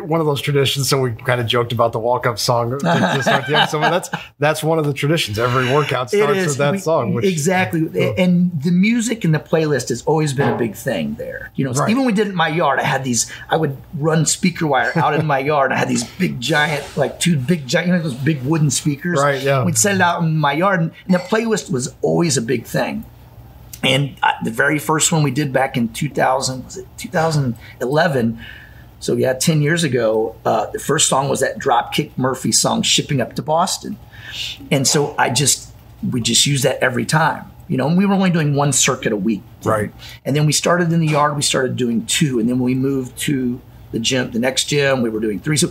one 0.00 0.20
of 0.20 0.26
those 0.26 0.40
traditions. 0.40 0.88
So 0.88 1.00
we 1.00 1.12
kind 1.12 1.40
of 1.40 1.46
joked 1.46 1.72
about 1.72 1.92
the 1.92 1.98
walk 1.98 2.26
up 2.26 2.38
song 2.38 2.70
to, 2.70 2.78
to 2.78 3.22
start 3.22 3.46
the 3.46 3.56
episode. 3.56 3.80
That's 3.80 4.10
that's 4.38 4.62
one 4.62 4.78
of 4.78 4.84
the 4.84 4.92
traditions. 4.92 5.38
Every 5.38 5.72
workout 5.72 6.10
starts 6.10 6.46
with 6.46 6.56
that 6.58 6.72
we, 6.72 6.78
song. 6.78 7.14
Which, 7.14 7.24
exactly, 7.24 7.88
uh, 7.88 8.14
and 8.18 8.62
the 8.62 8.70
music 8.70 9.24
and 9.24 9.34
the 9.34 9.38
playlist 9.38 9.88
has 9.88 10.02
always 10.02 10.32
been 10.32 10.52
a 10.52 10.56
big 10.56 10.74
thing 10.74 11.14
there. 11.14 11.50
You 11.54 11.66
know, 11.66 11.72
right. 11.72 11.90
even 11.90 12.04
when 12.04 12.06
we 12.06 12.12
did 12.12 12.26
it 12.26 12.30
in 12.30 12.36
my 12.36 12.48
yard, 12.48 12.78
I 12.78 12.84
had 12.84 13.04
these. 13.04 13.30
I 13.48 13.56
would 13.56 13.76
run 13.94 14.26
speaker 14.26 14.66
wire 14.66 14.92
out 14.96 15.14
in 15.14 15.26
my 15.26 15.38
yard. 15.38 15.72
I 15.72 15.76
had 15.76 15.88
these 15.88 16.04
big 16.04 16.40
giant, 16.40 16.96
like 16.96 17.20
two 17.20 17.38
big 17.38 17.66
giant, 17.66 17.88
you 17.88 17.94
know, 17.94 18.02
those 18.02 18.14
big 18.14 18.42
wooden 18.42 18.70
speakers. 18.70 19.20
Right. 19.20 19.42
Yeah. 19.42 19.64
We'd 19.64 19.78
set 19.78 19.94
it 19.94 20.00
out 20.00 20.22
in 20.22 20.36
my 20.36 20.52
yard, 20.52 20.80
and, 20.80 20.92
and 21.06 21.14
the 21.14 21.18
playlist 21.18 21.70
was 21.70 21.94
always 22.02 22.36
a 22.36 22.42
big 22.42 22.64
thing. 22.64 23.04
And 23.84 24.16
I, 24.22 24.34
the 24.42 24.50
very 24.50 24.78
first 24.78 25.12
one 25.12 25.22
we 25.22 25.30
did 25.30 25.52
back 25.52 25.76
in 25.76 25.88
2000 25.88 26.64
was 26.64 26.78
it 26.78 26.86
2011 26.96 28.40
so 29.04 29.16
yeah, 29.16 29.34
ten 29.34 29.60
years 29.60 29.84
ago, 29.84 30.34
uh, 30.46 30.64
the 30.70 30.78
first 30.78 31.10
song 31.10 31.28
was 31.28 31.40
that 31.40 31.58
Dropkick 31.58 32.16
Murphy 32.16 32.50
song, 32.52 32.80
"Shipping 32.80 33.20
Up 33.20 33.34
to 33.34 33.42
Boston," 33.42 33.98
and 34.70 34.88
so 34.88 35.14
I 35.18 35.28
just 35.28 35.68
we 36.10 36.22
just 36.22 36.46
use 36.46 36.62
that 36.62 36.78
every 36.78 37.04
time. 37.04 37.44
You 37.68 37.76
know, 37.76 37.86
and 37.86 37.98
we 37.98 38.06
were 38.06 38.14
only 38.14 38.30
doing 38.30 38.54
one 38.54 38.72
circuit 38.72 39.12
a 39.12 39.16
week, 39.16 39.42
right? 39.62 39.92
And 40.24 40.34
then 40.34 40.46
we 40.46 40.52
started 40.52 40.90
in 40.90 41.00
the 41.00 41.06
yard. 41.06 41.36
We 41.36 41.42
started 41.42 41.76
doing 41.76 42.06
two, 42.06 42.38
and 42.38 42.48
then 42.48 42.58
when 42.58 42.64
we 42.64 42.74
moved 42.74 43.18
to 43.20 43.60
the 43.92 43.98
gym, 43.98 44.30
the 44.30 44.38
next 44.38 44.64
gym. 44.64 45.02
We 45.02 45.10
were 45.10 45.20
doing 45.20 45.38
three. 45.38 45.58
So 45.58 45.70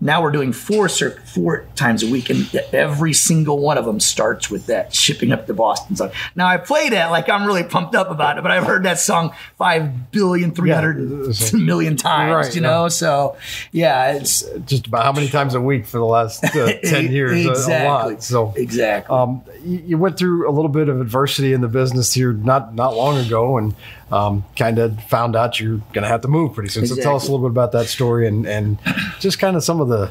now 0.00 0.22
we're 0.22 0.30
doing 0.30 0.52
four 0.52 0.88
four 0.88 1.66
times 1.74 2.02
a 2.02 2.10
week, 2.10 2.28
and 2.28 2.54
every 2.72 3.12
single 3.12 3.58
one 3.58 3.78
of 3.78 3.84
them 3.84 3.98
starts 4.00 4.50
with 4.50 4.66
that 4.66 4.94
shipping 4.94 5.32
up 5.32 5.46
to 5.46 5.54
Boston 5.54 5.96
song. 5.96 6.10
Now 6.34 6.46
I 6.46 6.58
play 6.58 6.90
that 6.90 7.10
like 7.10 7.28
I'm 7.28 7.46
really 7.46 7.64
pumped 7.64 7.94
up 7.94 8.10
about 8.10 8.38
it, 8.38 8.42
but 8.42 8.50
I've 8.50 8.64
heard 8.64 8.82
that 8.84 8.98
song 8.98 9.34
five 9.56 10.10
billion 10.10 10.52
three 10.52 10.70
hundred 10.70 10.98
yeah. 10.98 11.50
million 11.58 11.96
times. 11.96 12.46
Right, 12.46 12.54
you 12.54 12.60
know, 12.60 12.88
so 12.88 13.36
yeah, 13.72 14.12
it's 14.12 14.42
just 14.66 14.86
about 14.86 15.04
how 15.04 15.12
many 15.12 15.28
times 15.28 15.54
a 15.54 15.60
week 15.60 15.86
for 15.86 15.98
the 15.98 16.04
last 16.04 16.44
uh, 16.44 16.72
ten 16.84 17.10
years. 17.10 17.46
exactly. 17.46 17.86
A, 17.86 17.88
lot. 17.88 18.22
So 18.22 18.52
exactly. 18.56 19.16
Um, 19.16 19.42
you 19.64 19.96
went 19.96 20.18
through 20.18 20.48
a 20.48 20.52
little 20.52 20.68
bit 20.68 20.88
of 20.88 21.00
adversity 21.00 21.52
in 21.52 21.62
the 21.62 21.68
business 21.68 22.12
here 22.12 22.32
not 22.32 22.74
not 22.74 22.94
long 22.94 23.16
ago, 23.24 23.56
and 23.56 23.74
um, 24.10 24.44
kind 24.56 24.78
of 24.78 25.02
found 25.04 25.34
out 25.34 25.58
you're 25.58 25.78
going 25.92 26.02
to 26.02 26.08
have 26.08 26.20
to 26.22 26.28
move 26.28 26.54
pretty 26.54 26.68
soon. 26.68 26.84
Exactly. 26.84 27.02
So 27.02 27.08
tell 27.08 27.16
us 27.16 27.28
a 27.28 27.30
little 27.30 27.48
bit 27.48 27.52
about 27.52 27.72
that 27.72 27.86
story 27.86 28.26
and 28.26 28.46
and 28.46 28.78
just 29.20 29.38
kind 29.38 29.56
of 29.56 29.64
some 29.64 29.80
of 29.80 29.88
the 29.88 30.10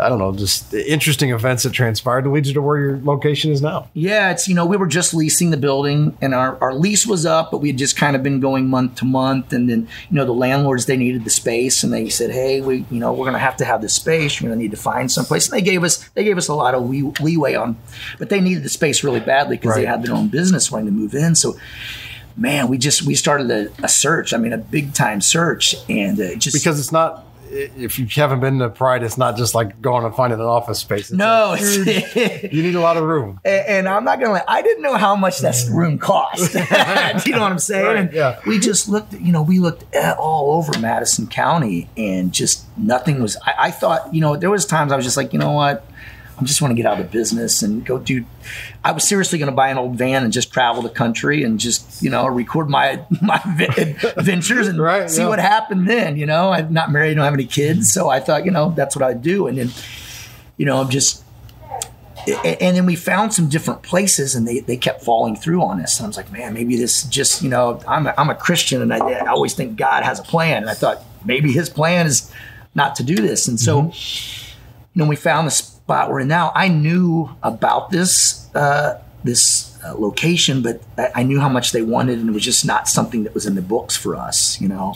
I 0.00 0.08
don't 0.08 0.18
know, 0.18 0.32
just 0.32 0.72
interesting 0.74 1.30
events 1.30 1.64
that 1.64 1.72
transpired 1.72 2.22
to 2.22 2.30
lead 2.30 2.46
you 2.46 2.54
to 2.54 2.62
where 2.62 2.78
your 2.78 2.98
location 2.98 3.50
is 3.50 3.60
now. 3.60 3.88
Yeah, 3.94 4.30
it's 4.30 4.48
you 4.48 4.54
know 4.54 4.64
we 4.64 4.76
were 4.76 4.86
just 4.86 5.12
leasing 5.12 5.50
the 5.50 5.56
building 5.56 6.16
and 6.20 6.34
our, 6.34 6.56
our 6.62 6.74
lease 6.74 7.06
was 7.06 7.26
up, 7.26 7.50
but 7.50 7.58
we 7.58 7.68
had 7.68 7.78
just 7.78 7.96
kind 7.96 8.14
of 8.14 8.22
been 8.22 8.40
going 8.40 8.68
month 8.68 8.96
to 8.96 9.04
month, 9.04 9.52
and 9.52 9.68
then 9.68 9.88
you 10.10 10.16
know 10.16 10.24
the 10.24 10.32
landlords 10.32 10.86
they 10.86 10.96
needed 10.96 11.24
the 11.24 11.30
space 11.30 11.82
and 11.82 11.92
they 11.92 12.08
said, 12.08 12.30
hey, 12.30 12.60
we 12.60 12.84
you 12.90 13.00
know 13.00 13.12
we're 13.12 13.24
going 13.24 13.32
to 13.32 13.38
have 13.38 13.56
to 13.56 13.64
have 13.64 13.80
this 13.80 13.94
space, 13.94 14.40
you're 14.40 14.48
going 14.48 14.58
to 14.58 14.62
need 14.62 14.70
to 14.70 14.76
find 14.76 15.10
some 15.10 15.24
place, 15.24 15.50
and 15.50 15.58
they 15.58 15.64
gave 15.64 15.82
us 15.82 16.08
they 16.10 16.24
gave 16.24 16.38
us 16.38 16.48
a 16.48 16.54
lot 16.54 16.74
of 16.74 16.88
lee- 16.88 17.12
leeway 17.20 17.54
on, 17.54 17.76
but 18.18 18.28
they 18.28 18.40
needed 18.40 18.62
the 18.62 18.68
space 18.68 19.02
really 19.02 19.20
badly 19.20 19.56
because 19.56 19.70
right. 19.70 19.82
they 19.82 19.86
had 19.86 20.02
their 20.04 20.14
own 20.14 20.28
business 20.28 20.70
wanting 20.70 20.86
to 20.86 20.92
move 20.92 21.14
in, 21.14 21.34
so 21.34 21.56
man, 22.38 22.68
we 22.68 22.78
just 22.78 23.02
we 23.02 23.14
started 23.14 23.50
a, 23.50 23.84
a, 23.84 23.88
search. 23.88 24.32
I 24.32 24.38
mean, 24.38 24.52
a 24.52 24.58
big 24.58 24.94
time 24.94 25.20
search, 25.20 25.74
and 25.88 26.18
uh, 26.18 26.34
just 26.36 26.56
because 26.56 26.78
it's 26.78 26.92
not. 26.92 27.24
If 27.50 27.98
you 27.98 28.06
haven't 28.06 28.40
been 28.40 28.58
to 28.58 28.68
Pride, 28.68 29.02
it's 29.02 29.16
not 29.16 29.38
just 29.38 29.54
like 29.54 29.80
going 29.80 30.04
and 30.04 30.14
finding 30.14 30.38
an 30.38 30.44
office 30.44 30.80
space. 30.80 31.08
It's 31.08 31.12
no, 31.12 31.54
huge, 31.54 31.86
you 32.52 32.62
need 32.62 32.74
a 32.74 32.80
lot 32.80 32.98
of 32.98 33.04
room. 33.04 33.40
And, 33.42 33.66
and 33.66 33.88
I'm 33.88 34.04
not 34.04 34.20
gonna 34.20 34.34
lie, 34.34 34.44
I 34.46 34.60
didn't 34.60 34.82
know 34.82 34.96
how 34.96 35.16
much 35.16 35.38
that 35.38 35.56
room 35.70 35.98
cost. 35.98 36.52
you 37.26 37.32
know 37.32 37.40
what 37.40 37.50
I'm 37.50 37.58
saying? 37.58 37.86
Right, 37.86 38.12
yeah. 38.12 38.38
We 38.46 38.58
just 38.58 38.90
looked, 38.90 39.14
you 39.14 39.32
know, 39.32 39.40
we 39.40 39.60
looked 39.60 39.94
at 39.94 40.18
all 40.18 40.58
over 40.58 40.78
Madison 40.78 41.26
County, 41.26 41.88
and 41.96 42.34
just 42.34 42.66
nothing 42.76 43.22
was. 43.22 43.38
I, 43.46 43.54
I 43.58 43.70
thought, 43.70 44.14
you 44.14 44.20
know, 44.20 44.36
there 44.36 44.50
was 44.50 44.66
times 44.66 44.92
I 44.92 44.96
was 44.96 45.06
just 45.06 45.16
like, 45.16 45.32
you 45.32 45.38
know 45.38 45.52
what 45.52 45.87
I 46.40 46.44
just 46.44 46.62
want 46.62 46.70
to 46.70 46.76
get 46.76 46.86
out 46.86 47.00
of 47.00 47.10
business 47.10 47.62
and 47.62 47.84
go 47.84 47.98
do. 47.98 48.24
I 48.84 48.92
was 48.92 49.06
seriously 49.06 49.38
going 49.38 49.50
to 49.50 49.56
buy 49.56 49.70
an 49.70 49.78
old 49.78 49.96
van 49.96 50.22
and 50.22 50.32
just 50.32 50.52
travel 50.52 50.82
the 50.82 50.88
country 50.88 51.42
and 51.42 51.58
just 51.58 52.00
you 52.02 52.10
know 52.10 52.26
record 52.26 52.68
my 52.68 53.04
my 53.22 53.40
adventures 54.16 54.68
and 54.68 54.80
right, 54.80 55.10
see 55.10 55.22
yeah. 55.22 55.28
what 55.28 55.40
happened 55.40 55.88
then. 55.88 56.16
You 56.16 56.26
know, 56.26 56.52
I'm 56.52 56.72
not 56.72 56.92
married, 56.92 57.14
don't 57.14 57.24
have 57.24 57.34
any 57.34 57.46
kids, 57.46 57.92
so 57.92 58.08
I 58.08 58.20
thought 58.20 58.44
you 58.44 58.50
know 58.50 58.72
that's 58.76 58.94
what 58.94 59.02
I'd 59.02 59.22
do. 59.22 59.48
And 59.48 59.58
then 59.58 59.70
you 60.56 60.66
know, 60.66 60.80
I'm 60.80 60.90
just. 60.90 61.24
And 62.44 62.76
then 62.76 62.84
we 62.84 62.94
found 62.94 63.32
some 63.32 63.48
different 63.48 63.82
places, 63.82 64.34
and 64.34 64.46
they, 64.46 64.60
they 64.60 64.76
kept 64.76 65.02
falling 65.02 65.34
through 65.34 65.62
on 65.62 65.80
us. 65.80 65.98
And 65.98 66.04
I 66.04 66.08
was 66.08 66.16
like, 66.18 66.30
man, 66.30 66.52
maybe 66.52 66.76
this 66.76 67.04
just 67.04 67.42
you 67.42 67.48
know, 67.48 67.80
I'm 67.88 68.06
a, 68.06 68.14
I'm 68.18 68.28
a 68.28 68.34
Christian, 68.34 68.82
and 68.82 68.92
I, 68.92 68.98
I 68.98 69.28
always 69.28 69.54
think 69.54 69.76
God 69.76 70.02
has 70.02 70.20
a 70.20 70.22
plan. 70.24 70.58
And 70.58 70.68
I 70.68 70.74
thought 70.74 71.02
maybe 71.24 71.52
His 71.52 71.70
plan 71.70 72.06
is 72.06 72.30
not 72.74 72.96
to 72.96 73.02
do 73.02 73.16
this. 73.16 73.48
And 73.48 73.58
so, 73.58 73.82
mm-hmm. 73.82 74.58
you 74.94 75.02
know, 75.02 75.08
we 75.08 75.16
found 75.16 75.46
this 75.46 75.77
spot 75.88 76.10
we're 76.10 76.20
in 76.20 76.28
now, 76.28 76.52
I 76.54 76.68
knew 76.68 77.30
about 77.42 77.88
this 77.88 78.54
uh, 78.54 79.00
this 79.24 79.74
uh, 79.82 79.94
location, 79.94 80.60
but 80.62 80.82
I, 80.98 81.10
I, 81.16 81.22
knew 81.22 81.40
how 81.40 81.48
much 81.48 81.72
they 81.72 81.80
wanted, 81.80 82.18
and 82.18 82.28
it 82.28 82.32
was 82.32 82.44
just 82.44 82.66
not 82.66 82.88
something 82.88 83.24
that 83.24 83.32
was 83.32 83.46
in 83.46 83.54
the 83.54 83.62
books 83.62 83.96
for 83.96 84.14
us, 84.14 84.60
you 84.60 84.68
know. 84.68 84.94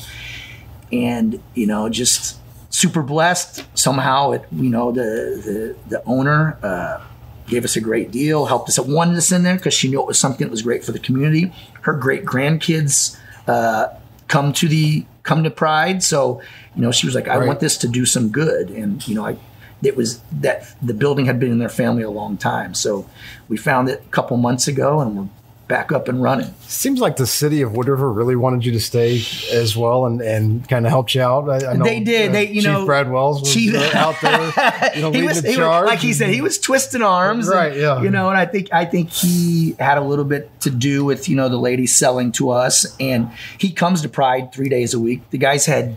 And 0.93 1.41
you 1.55 1.67
know, 1.67 1.89
just 1.89 2.37
super 2.69 3.03
blessed 3.03 3.65
somehow. 3.75 4.33
It 4.33 4.45
you 4.53 4.69
know 4.69 4.93
the 4.93 5.41
the 5.47 5.77
the 5.89 6.05
owner. 6.05 6.59
Uh, 6.63 7.01
gave 7.49 7.65
us 7.65 7.75
a 7.75 7.81
great 7.81 8.13
deal, 8.13 8.47
helped 8.47 8.69
us, 8.69 8.79
wanted 8.79 9.17
us 9.17 9.33
in 9.33 9.43
there 9.43 9.57
because 9.57 9.75
she 9.75 9.89
knew 9.89 10.01
it 10.01 10.07
was 10.07 10.19
something 10.19 10.47
that 10.47 10.51
was 10.51 10.63
great 10.63 10.85
for 10.85 10.93
the 10.93 10.99
community. 10.99 11.53
Her 11.83 11.93
great 11.93 12.25
grandkids 12.25 13.19
uh, 13.49 13.89
come 14.29 14.53
to 14.55 14.69
the 14.69 15.05
come 15.25 15.43
to 15.43 15.51
Pride, 15.51 16.03
so 16.03 16.41
you 16.77 16.83
know 16.83 16.93
she 16.93 17.07
was 17.07 17.15
like, 17.15 17.29
I 17.29 17.39
right. 17.39 17.49
want 17.49 17.61
this 17.61 17.79
to 17.79 17.89
do 17.89 18.07
some 18.07 18.29
good, 18.29 18.71
and 18.71 19.07
you 19.09 19.15
know 19.15 19.27
I 19.27 19.37
it 19.83 19.97
was 19.97 20.21
that 20.33 20.75
the 20.81 20.95
building 20.95 21.27
had 21.27 21.41
been 21.41 21.51
in 21.51 21.59
their 21.59 21.69
family 21.69 22.03
a 22.03 22.11
long 22.11 22.37
time. 22.37 22.75
So 22.75 23.09
we 23.49 23.57
found 23.57 23.89
it 23.89 24.01
a 24.01 24.11
couple 24.11 24.37
months 24.37 24.69
ago 24.69 25.01
and 25.01 25.17
we're 25.17 25.29
back 25.73 25.91
up 25.91 26.07
and 26.07 26.23
running. 26.23 26.53
Seems 26.61 27.01
like 27.01 27.17
the 27.17 27.27
city 27.27 27.63
of 27.63 27.75
Wood 27.75 27.89
River 27.89 28.13
really 28.13 28.37
wanted 28.37 28.65
you 28.65 28.73
to 28.73 28.81
stay 28.81 29.23
as 29.51 29.75
well 29.75 30.05
and, 30.05 30.21
and 30.21 30.69
kind 30.69 30.85
of 30.85 30.91
helped 30.91 31.15
you 31.15 31.23
out. 31.23 31.49
I, 31.49 31.71
I 31.71 31.77
know, 31.77 31.85
they 31.85 32.01
did. 32.01 32.29
Uh, 32.29 32.33
they, 32.33 32.49
you 32.49 32.61
Chief 32.61 32.65
know, 32.65 32.85
Brad 32.85 33.11
Wells 33.11 33.41
was 33.41 33.55
Chief, 33.55 33.75
out 33.95 34.15
there, 34.21 34.93
you 34.95 35.01
know, 35.01 35.13
he 35.13 35.23
was, 35.23 35.41
the 35.41 35.51
he 35.51 35.57
was, 35.57 35.87
like 35.87 36.01
he 36.01 36.13
said, 36.13 36.29
he 36.29 36.43
was 36.43 36.59
twisting 36.59 37.01
arms, 37.01 37.49
right? 37.49 37.73
And, 37.73 37.81
yeah, 37.81 38.03
you 38.03 38.11
know, 38.11 38.29
and 38.29 38.37
I 38.37 38.45
think 38.45 38.69
I 38.71 38.85
think 38.85 39.11
he 39.11 39.75
had 39.79 39.97
a 39.97 40.03
little 40.03 40.27
bit 40.27 40.51
to 40.61 40.71
do 40.71 41.07
with 41.07 41.29
you 41.29 41.37
know 41.37 41.49
the 41.49 41.57
lady 41.57 41.87
selling 41.87 42.33
to 42.33 42.51
us, 42.51 42.95
and 43.01 43.31
he 43.57 43.73
comes 43.73 44.03
to 44.03 44.11
Pride 44.11 44.53
three 44.53 44.69
days 44.69 44.93
a 44.93 45.01
week. 45.01 45.31
The 45.31 45.39
guys 45.39 45.65
had 45.65 45.97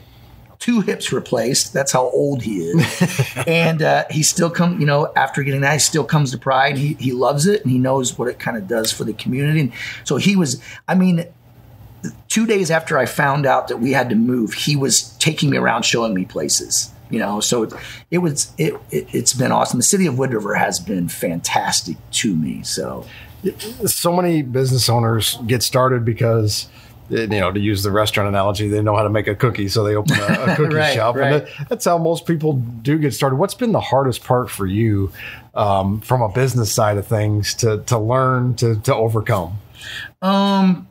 two 0.65 0.81
hips 0.81 1.13
replaced. 1.13 1.73
That's 1.73 1.91
how 1.91 2.09
old 2.09 2.41
he 2.41 2.63
is. 2.63 3.37
and 3.47 3.83
uh, 3.83 4.05
he 4.09 4.23
still 4.23 4.49
come, 4.49 4.79
you 4.79 4.87
know, 4.87 5.13
after 5.15 5.43
getting 5.43 5.61
that, 5.61 5.73
he 5.73 5.79
still 5.79 6.03
comes 6.03 6.31
to 6.31 6.39
Pride. 6.39 6.75
He 6.75 6.95
he 6.95 7.11
loves 7.11 7.45
it 7.45 7.61
and 7.61 7.71
he 7.71 7.77
knows 7.77 8.17
what 8.17 8.27
it 8.29 8.39
kind 8.39 8.57
of 8.57 8.67
does 8.67 8.91
for 8.91 9.03
the 9.03 9.13
community. 9.13 9.59
And 9.59 9.73
so 10.05 10.17
he 10.17 10.35
was, 10.35 10.59
I 10.87 10.95
mean, 10.95 11.27
two 12.29 12.47
days 12.47 12.71
after 12.71 12.97
I 12.97 13.05
found 13.05 13.45
out 13.45 13.67
that 13.67 13.77
we 13.77 13.91
had 13.91 14.09
to 14.09 14.15
move, 14.15 14.53
he 14.53 14.75
was 14.75 15.15
taking 15.19 15.51
me 15.51 15.57
around 15.57 15.83
showing 15.85 16.15
me 16.15 16.25
places. 16.25 16.91
You 17.11 17.19
know, 17.19 17.39
so 17.41 17.61
it, 17.61 17.73
it 18.09 18.17
was 18.17 18.51
it, 18.57 18.73
it 18.89 19.09
has 19.09 19.33
been 19.33 19.51
awesome. 19.51 19.77
The 19.77 19.83
city 19.83 20.07
of 20.07 20.17
Wood 20.17 20.33
River 20.33 20.55
has 20.55 20.79
been 20.79 21.09
fantastic 21.09 21.97
to 22.13 22.35
me. 22.35 22.63
So 22.63 23.05
so 23.85 24.11
many 24.11 24.41
business 24.41 24.89
owners 24.89 25.37
get 25.45 25.61
started 25.61 26.03
because 26.03 26.67
you 27.09 27.27
know, 27.27 27.51
to 27.51 27.59
use 27.59 27.83
the 27.83 27.91
restaurant 27.91 28.27
analogy, 28.29 28.67
they 28.67 28.81
know 28.81 28.95
how 28.95 29.03
to 29.03 29.09
make 29.09 29.27
a 29.27 29.35
cookie, 29.35 29.67
so 29.67 29.83
they 29.83 29.95
open 29.95 30.17
a, 30.19 30.23
a 30.23 30.55
cookie 30.57 30.75
Right, 30.75 30.95
shop, 30.95 31.15
right. 31.15 31.33
and 31.33 31.45
that, 31.47 31.69
that's 31.69 31.85
how 31.85 31.97
most 31.97 32.25
people 32.25 32.53
do 32.53 32.97
get 32.97 33.13
started. 33.13 33.35
What's 33.35 33.53
been 33.53 33.71
the 33.71 33.79
hardest 33.81 34.23
part 34.23 34.49
for 34.49 34.65
you 34.65 35.11
um, 35.53 36.01
from 36.01 36.21
a 36.21 36.29
business 36.29 36.73
side 36.73 36.97
of 36.97 37.05
things 37.07 37.53
to 37.55 37.83
to 37.83 37.97
learn 37.99 38.55
to 38.55 38.75
to 38.81 38.95
overcome? 38.95 39.57
Um, 40.21 40.87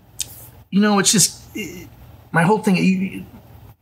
you 0.71 0.81
know, 0.81 0.99
it's 0.99 1.11
just 1.13 1.41
eh, 1.57 1.87
my 2.33 2.43
whole 2.43 2.59
thing. 2.59 2.77
You, 2.77 3.25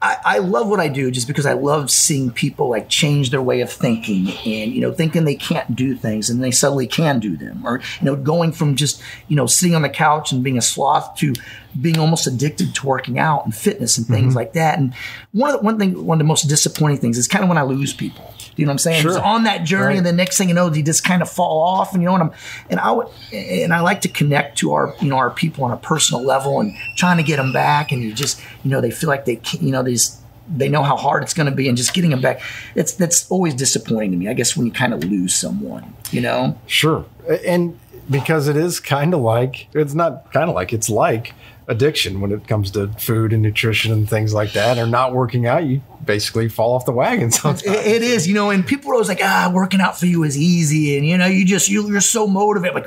I, 0.02 0.16
I 0.24 0.38
love 0.38 0.68
what 0.68 0.80
I 0.80 0.88
do 0.88 1.12
just 1.12 1.28
because 1.28 1.46
I 1.46 1.52
love 1.52 1.88
seeing 1.88 2.32
people 2.32 2.68
like 2.68 2.88
change 2.88 3.30
their 3.30 3.40
way 3.40 3.60
of 3.60 3.70
thinking 3.70 4.30
and 4.44 4.72
you 4.72 4.80
know 4.80 4.92
thinking 4.92 5.24
they 5.24 5.36
can't 5.36 5.76
do 5.76 5.94
things 5.94 6.28
and 6.28 6.42
they 6.42 6.50
suddenly 6.50 6.88
can 6.88 7.20
do 7.20 7.36
them 7.36 7.64
or 7.64 7.80
you 8.00 8.06
know 8.06 8.16
going 8.16 8.50
from 8.50 8.74
just 8.74 9.00
you 9.28 9.36
know 9.36 9.46
sitting 9.46 9.76
on 9.76 9.82
the 9.82 9.88
couch 9.88 10.32
and 10.32 10.42
being 10.42 10.58
a 10.58 10.62
sloth 10.62 11.14
to 11.16 11.32
being 11.80 11.98
almost 11.98 12.26
addicted 12.26 12.74
to 12.74 12.86
working 12.86 13.18
out 13.18 13.44
and 13.44 13.54
fitness 13.54 13.96
and 13.96 14.06
things 14.06 14.28
mm-hmm. 14.28 14.36
like 14.36 14.52
that. 14.54 14.78
And 14.78 14.92
one 15.30 15.50
of 15.50 15.60
the, 15.60 15.64
one 15.64 15.78
thing 15.78 16.04
one 16.04 16.16
of 16.16 16.24
the 16.24 16.28
most 16.28 16.48
disappointing 16.48 16.98
things 16.98 17.16
is 17.16 17.28
kind 17.28 17.44
of 17.44 17.48
when 17.48 17.58
I 17.58 17.62
lose 17.62 17.94
people 17.94 18.31
you 18.56 18.64
know 18.66 18.70
what 18.70 18.74
I'm 18.74 18.78
saying 18.78 19.02
Sure. 19.02 19.12
It's 19.12 19.20
on 19.20 19.44
that 19.44 19.64
journey 19.64 19.86
Right. 19.86 19.96
and 19.98 20.06
the 20.06 20.12
next 20.12 20.36
thing 20.38 20.48
you 20.48 20.54
know 20.54 20.68
they 20.68 20.82
just 20.82 21.04
kind 21.04 21.22
of 21.22 21.30
fall 21.30 21.62
off 21.62 21.92
and 21.94 22.02
you 22.02 22.06
know 22.06 22.12
what 22.12 22.20
I'm 22.22 22.32
and 22.70 22.78
I 22.80 22.90
would 22.92 23.06
and 23.32 23.72
I 23.72 23.80
like 23.80 24.00
to 24.02 24.08
connect 24.08 24.58
to 24.58 24.72
our 24.72 24.94
you 25.00 25.08
know 25.08 25.16
our 25.16 25.30
people 25.30 25.64
on 25.64 25.70
a 25.72 25.76
personal 25.76 26.22
level 26.24 26.60
and 26.60 26.74
trying 26.96 27.16
to 27.16 27.22
get 27.22 27.36
them 27.36 27.52
back 27.52 27.92
and 27.92 28.02
you 28.02 28.12
just 28.12 28.40
you 28.64 28.70
know 28.70 28.80
they 28.80 28.90
feel 28.90 29.08
like 29.08 29.24
they 29.24 29.36
can, 29.36 29.64
you 29.64 29.72
know 29.72 29.82
these 29.82 30.18
they 30.54 30.68
know 30.68 30.82
how 30.82 30.96
hard 30.96 31.22
it's 31.22 31.32
going 31.34 31.48
to 31.48 31.54
be 31.54 31.68
and 31.68 31.76
just 31.78 31.94
getting 31.94 32.10
them 32.10 32.20
back 32.20 32.40
it's 32.74 32.92
that's 32.94 33.30
always 33.30 33.54
disappointing 33.54 34.10
to 34.10 34.16
me 34.16 34.28
I 34.28 34.34
guess 34.34 34.56
when 34.56 34.66
you 34.66 34.72
kind 34.72 34.92
of 34.92 35.02
lose 35.04 35.34
someone 35.34 35.94
you 36.10 36.20
know 36.20 36.58
Sure. 36.66 37.04
And 37.46 37.78
because 38.12 38.46
it 38.48 38.56
is 38.56 38.78
kind 38.80 39.14
of 39.14 39.20
like, 39.20 39.68
it's 39.74 39.94
not 39.94 40.32
kind 40.32 40.48
of 40.48 40.54
like, 40.54 40.72
it's 40.72 40.88
like 40.88 41.34
addiction 41.68 42.20
when 42.20 42.32
it 42.32 42.46
comes 42.48 42.70
to 42.72 42.88
food 42.98 43.32
and 43.32 43.40
nutrition 43.40 43.92
and 43.92 44.08
things 44.10 44.34
like 44.34 44.52
that, 44.52 44.78
or 44.78 44.86
not 44.86 45.14
working 45.14 45.46
out, 45.46 45.64
you 45.64 45.80
basically 46.04 46.48
fall 46.48 46.74
off 46.74 46.84
the 46.84 46.92
wagon 46.92 47.30
sometimes. 47.32 47.62
It- 47.64 47.86
it 47.86 48.02
is, 48.02 48.26
you 48.28 48.34
know, 48.34 48.50
and 48.50 48.66
people 48.66 48.90
are 48.90 48.94
always 48.94 49.08
like, 49.08 49.20
ah, 49.22 49.50
working 49.52 49.80
out 49.80 49.98
for 49.98 50.06
you 50.06 50.22
is 50.24 50.36
easy, 50.36 50.96
and 50.96 51.06
you 51.06 51.16
know, 51.16 51.26
you 51.26 51.44
just 51.44 51.68
you, 51.68 51.88
you're 51.88 52.00
so 52.00 52.26
motivated. 52.26 52.74
Like, 52.74 52.86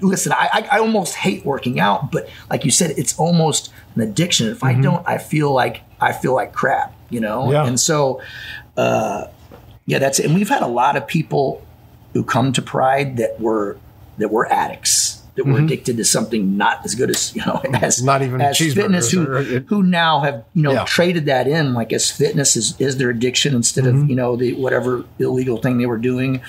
listen, 0.00 0.32
I, 0.32 0.48
I 0.52 0.68
I 0.72 0.78
almost 0.78 1.14
hate 1.16 1.44
working 1.44 1.80
out, 1.80 2.10
but 2.12 2.28
like 2.50 2.64
you 2.64 2.70
said, 2.70 2.92
it's 2.96 3.18
almost 3.18 3.72
an 3.96 4.00
addiction. 4.02 4.48
If 4.48 4.62
I 4.64 4.74
don't, 4.74 5.06
I 5.06 5.18
feel 5.18 5.52
like 5.52 5.82
I 6.00 6.12
feel 6.12 6.34
like 6.34 6.52
crap, 6.52 6.94
you 7.10 7.20
know. 7.20 7.50
Yeah. 7.50 7.66
And 7.66 7.78
so, 7.78 8.22
uh, 8.76 9.26
yeah, 9.86 9.98
that's 9.98 10.18
it. 10.20 10.26
And 10.26 10.34
we've 10.34 10.48
had 10.48 10.62
a 10.62 10.66
lot 10.68 10.96
of 10.96 11.06
people 11.08 11.66
who 12.12 12.22
come 12.22 12.52
to 12.52 12.62
Pride 12.62 13.16
that 13.16 13.40
were 13.40 13.78
that 14.22 14.30
were 14.30 14.46
addicts. 14.50 15.18
That 15.34 15.46
were 15.46 15.60
addicted 15.60 15.96
to 15.96 16.04
something 16.04 16.58
not 16.58 16.84
as 16.84 16.94
good 16.94 17.08
as 17.08 17.34
you 17.34 17.40
know 17.46 17.62
as 17.80 18.02
Not 18.02 18.20
even 18.20 18.42
as 18.42 18.58
fitness. 18.58 19.10
Who 19.10 19.24
who 19.60 19.82
now 19.82 20.20
have 20.20 20.44
you 20.54 20.62
know 20.62 20.72
Yeah. 20.72 20.84
traded 20.84 21.24
that 21.24 21.48
in 21.48 21.72
like 21.72 21.90
as 21.94 22.10
fitness 22.10 22.54
is, 22.54 22.78
is 22.78 22.98
their 22.98 23.08
addiction 23.08 23.54
instead 23.54 23.84
Mm-hmm. 23.84 24.02
of 24.02 24.10
you 24.10 24.16
know 24.16 24.36
the 24.36 24.52
whatever 24.54 25.04
illegal 25.18 25.56
thing 25.56 25.78
they 25.78 25.86
were 25.86 25.96
doing 25.96 26.42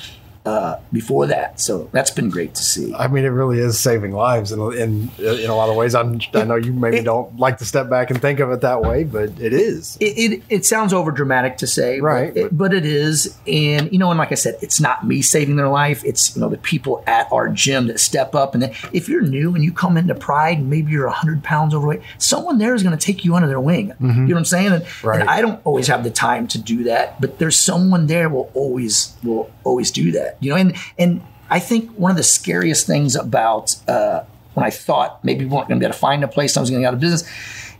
uh, 0.45 0.77
before 0.91 1.25
that 1.27 1.59
so 1.59 1.89
that's 1.93 2.11
been 2.11 2.29
great 2.29 2.53
to 2.55 2.63
see 2.63 2.93
I 2.93 3.07
mean, 3.07 3.23
it 3.23 3.29
really 3.29 3.59
is 3.59 3.79
saving 3.79 4.11
lives 4.11 4.51
in, 4.51 4.59
in, 4.73 5.09
in 5.17 5.49
a 5.49 5.55
lot 5.55 5.69
of 5.69 5.75
ways. 5.75 5.95
I'm, 5.95 6.19
I 6.33 6.43
know 6.43 6.55
you 6.55 6.73
maybe 6.73 6.97
it- 6.97 7.05
don't 7.05 7.37
like 7.37 7.59
to 7.59 7.65
step 7.65 7.89
back 7.89 8.09
and 8.11 8.21
think 8.21 8.39
of 8.41 8.51
it 8.51 8.61
that 8.61 8.81
way, 8.81 9.03
but 9.05 9.29
it 9.39 9.53
is. 9.53 9.97
it, 10.01 10.05
it, 10.17 10.43
it 10.49 10.65
sounds 10.65 10.91
over 10.93 11.11
dramatic 11.11 11.57
to 11.57 11.67
say 11.67 12.01
Right, 12.01 12.33
but 12.33 12.39
it, 12.43 12.57
but 12.57 12.73
it 12.73 12.85
is 12.85 13.37
and 13.47 13.91
you 13.91 13.97
know 13.99 14.09
and 14.11 14.17
like 14.17 14.31
i 14.31 14.35
said 14.35 14.55
it's 14.61 14.79
not 14.81 15.05
me 15.07 15.21
saving 15.21 15.55
their 15.55 15.69
life 15.69 16.03
it's 16.03 16.35
you 16.35 16.41
know 16.41 16.49
the 16.49 16.57
people 16.57 17.03
at 17.07 17.31
our 17.31 17.47
gym 17.49 17.87
that 17.87 17.99
step 17.99 18.35
up 18.35 18.53
and 18.53 18.63
if 18.91 19.07
you're 19.07 19.21
new 19.21 19.55
and 19.55 19.63
you 19.63 19.71
come 19.71 19.95
into 19.97 20.13
pride 20.15 20.57
and 20.57 20.69
maybe 20.69 20.91
you're 20.91 21.07
100 21.07 21.43
pounds 21.43 21.73
overweight 21.73 22.01
someone 22.17 22.57
there 22.57 22.73
is 22.75 22.83
going 22.83 22.97
to 22.97 23.05
take 23.05 23.23
you 23.23 23.35
under 23.35 23.47
their 23.47 23.59
wing 23.61 23.93
you 23.99 24.07
know 24.07 24.23
what 24.27 24.37
i'm 24.37 24.45
saying 24.45 24.67
and, 24.73 24.83
Mm-hmm. 24.83 25.07
Right. 25.07 25.21
and 25.21 25.29
i 25.29 25.41
don't 25.41 25.61
always 25.65 25.87
have 25.87 26.03
the 26.03 26.11
time 26.11 26.47
to 26.49 26.59
do 26.61 26.83
that 26.85 27.19
but 27.21 27.39
there's 27.39 27.57
someone 27.57 28.07
there 28.07 28.27
will 28.29 28.49
always 28.53 29.15
will 29.23 29.49
always 29.63 29.91
do 29.91 30.11
that 30.11 30.32
you 30.39 30.49
know 30.49 30.55
and 30.55 30.75
and 30.97 31.21
i 31.49 31.59
think 31.59 31.89
one 31.91 32.11
of 32.11 32.17
the 32.17 32.23
scariest 32.23 32.87
things 32.87 33.15
about 33.15 33.75
uh, 33.87 34.23
when 34.53 34.65
i 34.65 34.69
thought 34.69 35.23
maybe 35.23 35.45
we 35.45 35.51
weren't 35.51 35.67
going 35.67 35.79
to 35.79 35.83
be 35.83 35.85
able 35.85 35.93
to 35.93 35.99
find 35.99 36.23
a 36.23 36.27
place 36.27 36.57
i 36.57 36.59
was 36.59 36.69
going 36.69 36.81
to 36.81 36.83
get 36.83 36.89
out 36.89 36.93
of 36.93 36.99
business 36.99 37.29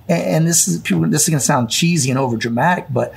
and, 0.08 0.24
and 0.24 0.48
this 0.48 0.68
is 0.68 0.80
people 0.82 1.08
this 1.08 1.24
is 1.24 1.30
going 1.30 1.40
to 1.40 1.46
sound 1.46 1.70
cheesy 1.70 2.10
and 2.10 2.20
over 2.20 2.38
dramatic 2.38 2.86
but 2.90 3.14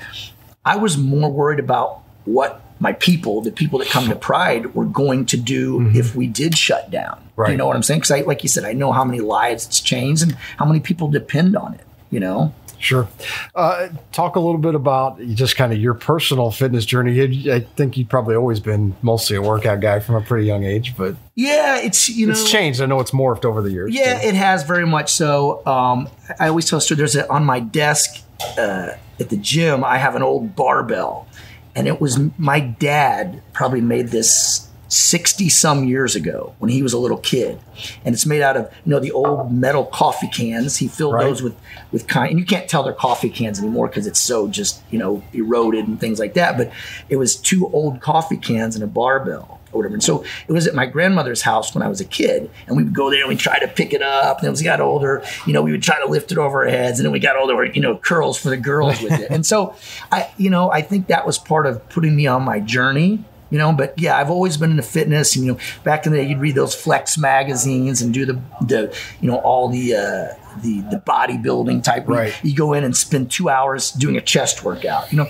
I 0.67 0.77
was 0.77 0.99
more 0.99 1.31
worried 1.31 1.61
about 1.61 2.03
what 2.25 2.61
my 2.81 2.93
people, 2.93 3.41
the 3.41 3.53
people 3.53 3.79
that 3.79 3.89
come 3.89 4.09
to 4.09 4.17
Pride, 4.17 4.75
were 4.75 4.85
going 4.85 5.25
to 5.27 5.37
do 5.37 5.89
if 5.95 6.17
we 6.17 6.27
did 6.27 6.59
shut 6.59 6.91
down. 6.91 7.15
Mm-hmm. 7.15 7.41
Right. 7.41 7.51
You 7.53 7.57
know 7.57 7.67
what 7.67 7.77
I'm 7.77 7.85
saying? 7.85 8.01
Because 8.01 8.27
like 8.27 8.43
you 8.43 8.49
said, 8.49 8.65
I 8.65 8.73
know 8.73 8.93
how 8.93 9.05
many 9.05 9.21
lives 9.21 9.65
it's 9.67 9.81
changed 9.81 10.25
and 10.25 10.35
how 10.59 10.67
many 10.67 10.81
people 10.81 11.09
depend 11.09 11.57
on 11.57 11.75
it. 11.75 11.81
You 12.11 12.21
know? 12.21 12.53
Sure. 12.79 13.09
Uh, 13.55 13.89
talk 14.13 14.37
a 14.37 14.41
little 14.41 14.61
bit 14.61 14.75
about 14.75 15.21
just 15.29 15.57
kind 15.57 15.73
of 15.73 15.79
your 15.79 15.95
personal 15.95 16.51
fitness 16.51 16.85
journey. 16.85 17.51
I 17.51 17.61
think 17.61 17.97
you've 17.97 18.09
probably 18.09 18.37
always 18.37 18.61
been 18.61 18.95
mostly 19.03 19.37
a 19.37 19.43
workout 19.43 19.81
guy 19.81 19.99
from 20.01 20.15
a 20.17 20.21
pretty 20.21 20.47
young 20.47 20.63
age, 20.65 20.95
but 20.97 21.17
Yeah, 21.35 21.79
it's 21.79 22.09
you 22.09 22.27
know. 22.27 22.33
it's 22.33 22.51
changed. 22.51 22.81
I 22.83 22.87
know 22.87 23.01
it's 23.01 23.13
morphed 23.13 23.45
over 23.45 23.63
the 23.63 23.71
years. 23.71 23.95
Yeah, 23.95 24.21
too. 24.21 24.29
it 24.29 24.35
has 24.35 24.63
very 24.65 24.87
much 24.87 25.13
so. 25.13 25.67
Um, 25.67 26.09
I 26.39 26.49
always 26.49 26.69
tell 26.69 26.81
story. 26.81 26.97
There's 26.97 27.17
a, 27.17 27.29
on 27.33 27.45
my 27.45 27.61
desk 27.61 28.23
uh, 28.59 28.91
at 29.19 29.31
the 29.31 29.37
gym. 29.39 29.83
I 29.83 29.97
have 29.99 30.15
an 30.15 30.23
old 30.23 30.55
barbell, 30.55 31.27
and 31.75 31.87
it 31.89 32.01
was 32.01 32.19
my 32.39 32.61
dad 32.61 33.43
probably 33.55 33.81
made 33.81 34.09
this 34.09 34.69
sixty 34.97 35.49
some 35.49 35.85
years 35.85 36.15
ago 36.17 36.55
when 36.59 36.71
he 36.71 36.83
was 36.83 36.93
a 36.93 36.99
little 36.99 37.19
kid, 37.19 37.59
and 38.05 38.15
it's 38.15 38.27
made 38.27 38.43
out 38.43 38.57
of 38.57 38.65
you 38.85 38.91
know 38.91 38.99
the 39.01 39.13
old 39.13 39.53
metal 39.53 39.85
coffee 39.85 40.29
cans. 40.29 40.77
He 40.79 40.89
filled 40.89 41.15
Right. 41.15 41.25
those 41.25 41.43
with 41.43 41.55
with 41.93 42.07
kind, 42.07 42.31
and 42.31 42.39
you 42.39 42.45
can't 42.47 42.69
tell 42.69 42.83
they're 42.83 42.93
coffee 42.93 43.31
cans 43.31 43.59
anymore 43.59 43.89
because 43.89 44.07
it's 44.07 44.21
so 44.21 44.49
just 44.49 44.83
you 44.91 44.99
know 44.99 45.23
eroded 45.33 45.87
and 45.87 46.01
things 46.01 46.19
like 46.19 46.35
that. 46.35 46.57
But 46.57 46.73
it 47.09 47.17
was 47.17 47.37
two 47.37 47.69
old 47.73 48.01
coffee 48.01 48.37
cans 48.39 48.75
and 48.75 48.83
a 48.85 48.87
barbell 48.87 49.61
or 49.73 49.79
whatever. 49.79 49.95
And 49.95 50.03
so 50.03 50.25
it 50.49 50.53
was 50.53 50.67
at 50.67 50.75
my 50.75 50.87
grandmother's 50.87 51.43
house 51.43 51.75
when 51.75 51.83
I 51.83 51.89
was 51.89 52.01
a 52.01 52.05
kid, 52.05 52.51
and 52.67 52.77
we 52.77 52.85
would 52.85 52.95
go 52.95 53.11
there 53.11 53.21
and 53.21 53.29
we'd 53.29 53.39
try 53.39 53.59
to 53.59 53.69
pick 53.69 53.93
it 53.93 54.01
up. 54.01 54.41
And 54.41 54.49
as 54.51 54.61
we 54.61 54.65
got 54.65 54.81
older, 54.81 55.23
you 55.47 55.53
know, 55.53 55.61
we 55.63 55.73
would 55.73 55.83
try 55.83 55.99
to 56.01 56.07
lift 56.11 56.33
it 56.33 56.39
over 56.39 56.65
our 56.65 56.71
heads, 56.71 56.99
and 56.99 57.05
then 57.05 57.13
we 57.13 57.19
got 57.19 57.37
older, 57.37 57.65
you 57.65 57.81
know, 57.81 57.97
curls 57.99 58.39
for 58.39 58.49
the 58.51 58.57
girls 58.57 59.01
with 59.03 59.13
it. 59.13 59.31
And 59.37 59.45
so 59.45 59.75
I, 60.11 60.31
you 60.39 60.51
know, 60.51 60.71
I 60.71 60.81
think 60.83 61.09
that 61.09 61.27
was 61.27 61.37
part 61.37 61.67
of 61.67 61.87
putting 61.91 62.15
me 62.17 62.27
on 62.27 62.43
my 62.43 62.59
journey. 62.61 63.25
You 63.51 63.59
know, 63.59 63.73
but 63.73 63.97
yeah, 63.97 64.17
I've 64.17 64.31
always 64.31 64.57
been 64.57 64.71
into 64.73 64.83
fitness. 64.83 65.37
And, 65.37 65.45
you 65.45 65.53
know, 65.53 65.59
back 65.85 66.05
in 66.05 66.13
the 66.13 66.19
day, 66.19 66.29
you'd 66.29 66.41
read 66.41 66.57
those 66.57 66.75
Flex 66.75 67.17
magazines 67.17 68.03
and 68.03 68.13
do 68.13 68.27
the, 68.27 68.41
the 68.61 68.97
you 69.21 69.31
know, 69.31 69.39
all 69.39 69.69
the 69.69 69.95
uh, 69.95 70.35
the 70.63 70.81
the 70.91 71.03
bodybuilding 71.07 71.83
type. 71.83 72.09
Right. 72.09 72.35
You 72.43 72.57
go 72.57 72.73
in 72.73 72.83
and 72.83 72.97
spend 72.97 73.31
two 73.31 73.49
hours 73.49 73.93
doing 73.93 74.17
a 74.17 74.21
chest 74.21 74.65
workout. 74.65 75.13
You 75.13 75.19
know, 75.19 75.29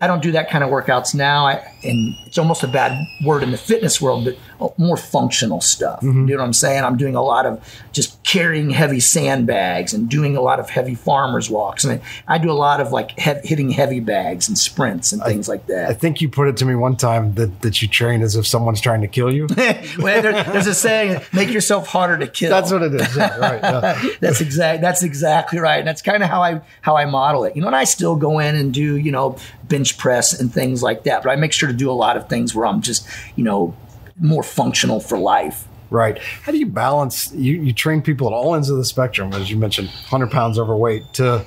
I 0.00 0.06
don't 0.06 0.22
do 0.22 0.32
that 0.32 0.48
kind 0.48 0.62
of 0.62 0.70
workouts 0.70 1.12
now. 1.12 1.46
I, 1.46 1.54
and 1.82 2.14
it's 2.24 2.38
almost 2.38 2.62
a 2.62 2.68
bad 2.68 3.04
word 3.24 3.42
in 3.42 3.50
the 3.50 3.56
fitness 3.56 4.00
world, 4.00 4.24
but 4.24 4.36
uh, 4.60 4.68
more 4.76 4.96
functional 4.96 5.60
stuff. 5.60 6.00
You 6.02 6.12
know 6.12 6.36
what 6.36 6.44
I'm 6.44 6.52
saying? 6.52 6.84
I'm 6.84 6.96
doing 6.96 7.16
a 7.16 7.22
lot 7.22 7.46
of 7.46 7.64
just 7.92 8.22
carrying 8.22 8.70
heavy 8.70 9.00
sandbags 9.00 9.92
and 9.92 10.08
doing 10.08 10.36
a 10.36 10.40
lot 10.40 10.60
of 10.60 10.70
heavy 10.70 10.94
farmers 10.94 11.50
walks. 11.50 11.84
And 11.84 12.00
I, 12.28 12.34
I 12.34 12.38
do 12.38 12.48
a 12.48 12.52
lot 12.52 12.80
of 12.80 12.92
like 12.92 13.18
hev- 13.18 13.42
hitting 13.42 13.70
heavy 13.70 13.98
bags 13.98 14.48
and 14.48 14.56
sprints 14.56 15.12
and 15.12 15.22
things 15.22 15.48
like 15.48 15.66
that. 15.66 15.90
I 15.90 15.94
think 15.94 16.20
you 16.20 16.28
put 16.28 16.46
it 16.46 16.56
to 16.58 16.64
me 16.64 16.76
one 16.76 16.96
time 16.96 17.34
that, 17.34 17.62
that 17.62 17.82
you 17.82 17.88
train 17.88 18.22
as 18.22 18.36
if 18.36 18.46
someone's 18.46 18.80
trying 18.80 19.00
to 19.00 19.08
kill 19.08 19.32
you. 19.32 19.48
well, 19.98 20.22
there, 20.22 20.44
there's 20.44 20.68
a 20.68 20.74
saying, 20.74 21.22
make 21.32 21.50
yourself 21.50 21.88
harder 21.88 22.18
to 22.18 22.28
kill. 22.28 22.50
That's 22.50 22.70
what 22.70 22.82
it 22.82 22.94
is. 22.94 23.16
Yeah, 23.16 23.36
right. 23.38 23.62
yeah. 23.62 24.08
that's 24.20 24.40
exact. 24.40 24.80
That's 24.80 25.02
exactly 25.02 25.58
right. 25.58 25.78
And 25.78 25.88
that's 25.88 26.02
kind 26.02 26.22
of 26.22 26.28
how 26.28 26.42
I 26.42 26.60
how 26.82 26.96
I 26.96 27.04
model 27.06 27.44
it. 27.44 27.56
You 27.56 27.62
know, 27.62 27.68
and 27.68 27.76
I 27.76 27.84
still 27.84 28.14
go 28.14 28.38
in 28.38 28.54
and 28.54 28.72
do 28.72 28.96
you 28.96 29.10
know 29.10 29.38
bench 29.68 29.87
press 29.92 30.38
and 30.38 30.52
things 30.52 30.82
like 30.82 31.04
that. 31.04 31.22
But 31.22 31.30
I 31.30 31.36
make 31.36 31.52
sure 31.52 31.68
to 31.68 31.74
do 31.74 31.90
a 31.90 31.92
lot 31.92 32.16
of 32.16 32.28
things 32.28 32.54
where 32.54 32.66
I'm 32.66 32.82
just 32.82 33.06
you 33.36 33.44
know 33.44 33.74
more 34.20 34.42
functional 34.42 35.00
for 35.00 35.18
life. 35.18 35.66
Right. 35.90 36.18
How 36.18 36.52
do 36.52 36.58
you 36.58 36.66
balance? 36.66 37.32
You, 37.32 37.62
you 37.62 37.72
train 37.72 38.02
people 38.02 38.26
at 38.26 38.32
all 38.32 38.54
ends 38.54 38.68
of 38.68 38.76
the 38.76 38.84
spectrum, 38.84 39.32
as 39.32 39.50
you 39.50 39.56
mentioned, 39.56 39.88
100 39.88 40.30
pounds 40.30 40.58
overweight 40.58 41.14
to, 41.14 41.46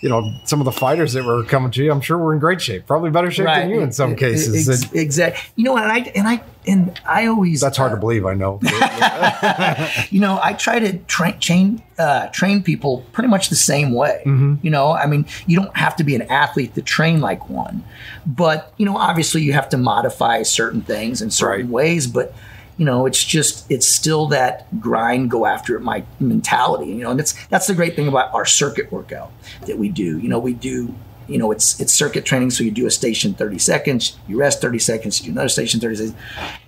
you 0.00 0.08
know, 0.08 0.32
some 0.44 0.60
of 0.60 0.64
the 0.64 0.72
fighters 0.72 1.12
that 1.14 1.24
were 1.24 1.42
coming 1.44 1.70
to 1.72 1.82
you. 1.82 1.90
I'm 1.90 2.00
sure 2.00 2.16
were 2.16 2.32
in 2.32 2.38
great 2.38 2.60
shape, 2.60 2.86
probably 2.86 3.10
better 3.10 3.30
shape 3.30 3.46
than 3.46 3.70
you 3.70 3.80
in 3.80 3.90
some 3.90 4.14
cases. 4.16 4.68
Ex- 4.68 4.92
exactly. 4.92 5.42
You 5.56 5.64
know, 5.64 5.76
and 5.76 5.90
I 5.90 5.98
and 6.14 6.28
I 6.28 6.42
and 6.66 7.00
I 7.06 7.26
always 7.26 7.60
that's 7.60 7.76
hard 7.76 7.92
to 7.92 7.96
believe. 7.96 8.24
I 8.26 8.34
know. 8.34 8.60
you 10.10 10.20
know, 10.20 10.38
I 10.42 10.52
try 10.54 10.78
to 10.78 10.98
train 10.98 11.38
train, 11.38 11.82
uh, 11.98 12.28
train 12.28 12.62
people 12.62 13.04
pretty 13.12 13.28
much 13.28 13.48
the 13.48 13.56
same 13.56 13.92
way. 13.92 14.22
Mm-hmm. 14.24 14.54
You 14.62 14.70
know, 14.70 14.92
I 14.92 15.06
mean, 15.06 15.26
you 15.46 15.56
don't 15.60 15.76
have 15.76 15.96
to 15.96 16.04
be 16.04 16.14
an 16.14 16.22
athlete 16.22 16.74
to 16.74 16.82
train 16.82 17.20
like 17.20 17.48
one, 17.48 17.84
but 18.26 18.72
you 18.76 18.86
know, 18.86 18.96
obviously, 18.96 19.42
you 19.42 19.52
have 19.52 19.68
to 19.70 19.76
modify 19.76 20.42
certain 20.42 20.82
things 20.82 21.20
in 21.22 21.30
certain 21.30 21.66
Right. 21.66 21.66
ways. 21.68 22.06
But 22.06 22.34
you 22.76 22.84
know, 22.84 23.06
it's 23.06 23.22
just 23.22 23.70
it's 23.70 23.86
still 23.86 24.26
that 24.28 24.80
grind, 24.80 25.30
go 25.30 25.46
after 25.46 25.76
it, 25.76 25.80
my 25.80 26.04
mentality. 26.18 26.86
You 26.86 27.04
know, 27.04 27.10
and 27.10 27.18
that's 27.20 27.34
that's 27.46 27.66
the 27.66 27.74
great 27.74 27.94
thing 27.96 28.08
about 28.08 28.34
our 28.34 28.44
circuit 28.46 28.90
workout 28.90 29.30
that 29.66 29.78
we 29.78 29.88
do. 29.88 30.18
You 30.18 30.28
know, 30.28 30.38
we 30.38 30.54
do. 30.54 30.94
You 31.26 31.38
know, 31.38 31.50
it's 31.50 31.80
it's 31.80 31.92
circuit 31.92 32.24
training, 32.24 32.50
so 32.50 32.64
you 32.64 32.70
do 32.70 32.86
a 32.86 32.90
station 32.90 33.34
30 33.34 33.58
seconds, 33.58 34.16
you 34.28 34.38
rest 34.38 34.60
30 34.60 34.78
seconds, 34.78 35.20
you 35.20 35.26
do 35.26 35.32
another 35.32 35.48
station 35.48 35.80
30 35.80 35.96
seconds. 35.96 36.16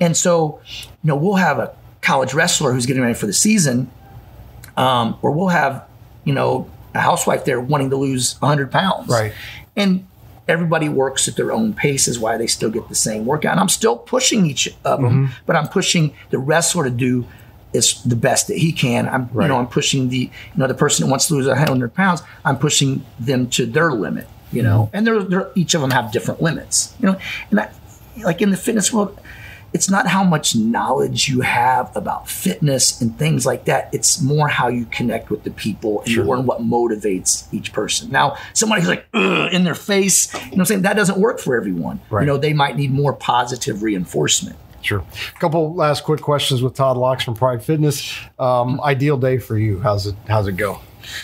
And 0.01 0.17
so, 0.17 0.61
you 0.67 0.89
know, 1.05 1.17
we'll 1.17 1.35
have 1.35 1.59
a 1.59 1.75
college 2.01 2.35
wrestler 2.35 2.73
who's 2.73 2.87
getting 2.87 3.03
ready 3.03 3.15
for 3.15 3.27
the 3.27 3.33
season, 3.33 3.91
um, 4.77 5.19
or 5.23 5.31
we'll 5.31 5.49
have 5.49 5.87
you 6.27 6.35
know, 6.35 6.69
a 6.95 7.01
housewife 7.01 7.47
there 7.47 7.59
wanting 7.61 7.89
to 7.91 7.97
lose 7.97 8.39
100 8.43 8.71
pounds. 8.71 9.09
Right. 9.09 9.33
And 9.77 10.07
everybody 10.49 10.89
works 10.89 11.29
at 11.29 11.37
their 11.37 11.53
own 11.53 11.73
pace 11.73 12.09
is 12.09 12.19
why 12.19 12.37
they 12.37 12.47
still 12.47 12.71
get 12.71 12.89
the 12.89 12.95
same 12.95 13.25
workout. 13.25 13.53
And 13.53 13.61
I'm 13.61 13.69
still 13.69 13.97
pushing 13.97 14.45
each 14.45 14.69
of 14.85 15.01
them, 15.01 15.31
but 15.47 15.57
I'm 15.57 15.69
pushing 15.69 16.15
the 16.31 16.39
wrestler 16.39 16.85
to 16.85 16.91
do 16.91 17.25
is 17.73 18.03
the 18.03 18.17
best 18.17 18.49
that 18.49 18.59
he 18.59 18.73
can. 18.73 19.09
I'm 19.09 19.29
Right. 19.33 19.45
you 19.45 19.49
know 19.49 19.59
I'm 19.59 19.67
pushing 19.67 20.09
the 20.09 20.19
you 20.19 20.31
know 20.57 20.67
the 20.67 20.75
person 20.75 21.05
that 21.05 21.11
wants 21.11 21.27
to 21.29 21.35
lose 21.35 21.47
100 21.47 21.95
pounds. 21.95 22.23
I'm 22.45 22.59
pushing 22.59 23.05
them 23.21 23.49
to 23.51 23.67
their 23.67 23.93
limit. 23.93 24.27
You 24.53 24.63
know, 24.63 24.91
and 24.93 25.07
they're, 25.07 25.23
they're 25.23 25.51
each 25.55 25.75
of 25.75 25.81
them 25.81 25.91
have 25.91 26.13
different 26.13 26.41
limits. 26.41 26.95
You 27.01 27.07
know, 27.07 27.19
and 27.51 27.61
I, 27.61 27.71
like 28.23 28.41
in 28.41 28.51
the 28.51 28.57
fitness 28.57 28.93
world, 28.93 29.19
it's 29.73 29.91
not 29.91 30.07
how 30.07 30.25
much 30.25 30.57
knowledge 30.57 31.29
you 31.29 31.41
have 31.41 31.95
about 31.95 32.31
fitness 32.31 33.01
and 33.01 33.19
things 33.19 33.45
like 33.45 33.67
that. 33.67 33.91
It's 33.93 34.23
more 34.23 34.49
how 34.49 34.69
you 34.69 34.87
connect 34.87 35.29
with 35.29 35.43
the 35.43 35.51
people 35.51 36.01
and 36.01 36.09
you 36.09 36.23
learn 36.23 36.47
what 36.47 36.61
motivates 36.61 37.53
each 37.53 37.73
person. 37.73 38.11
Now, 38.11 38.37
somebody 38.55 38.81
who's 38.81 38.89
like 38.89 39.07
in 39.53 39.65
their 39.65 39.75
face, 39.75 40.33
you 40.33 40.41
know 40.41 40.47
what 40.47 40.59
I'm 40.61 40.65
saying? 40.67 40.83
That 40.83 40.97
doesn't 40.97 41.19
work 41.19 41.41
for 41.41 41.57
everyone. 41.57 42.01
Right. 42.09 42.23
You 42.23 42.27
know, 42.29 42.39
they 42.39 42.55
might 42.55 42.77
need 42.77 42.91
more 42.91 43.13
positive 43.13 43.83
reinforcement. 43.83 44.57
Sure. 44.81 45.01
A 45.35 45.39
couple 45.41 45.75
last 45.75 46.05
quick 46.05 46.21
questions 46.21 46.63
with 46.63 46.75
Todd 46.75 46.97
Laux 46.97 47.23
from 47.23 47.35
Pride 47.35 47.63
Fitness. 47.63 48.17
Um, 48.39 48.81
ideal 48.81 49.19
day 49.19 49.39
for 49.39 49.59
you? 49.59 49.81
How's 49.81 50.07
it? 50.07 50.15
How's 50.29 50.47
it 50.47 50.57
go? 50.57 50.81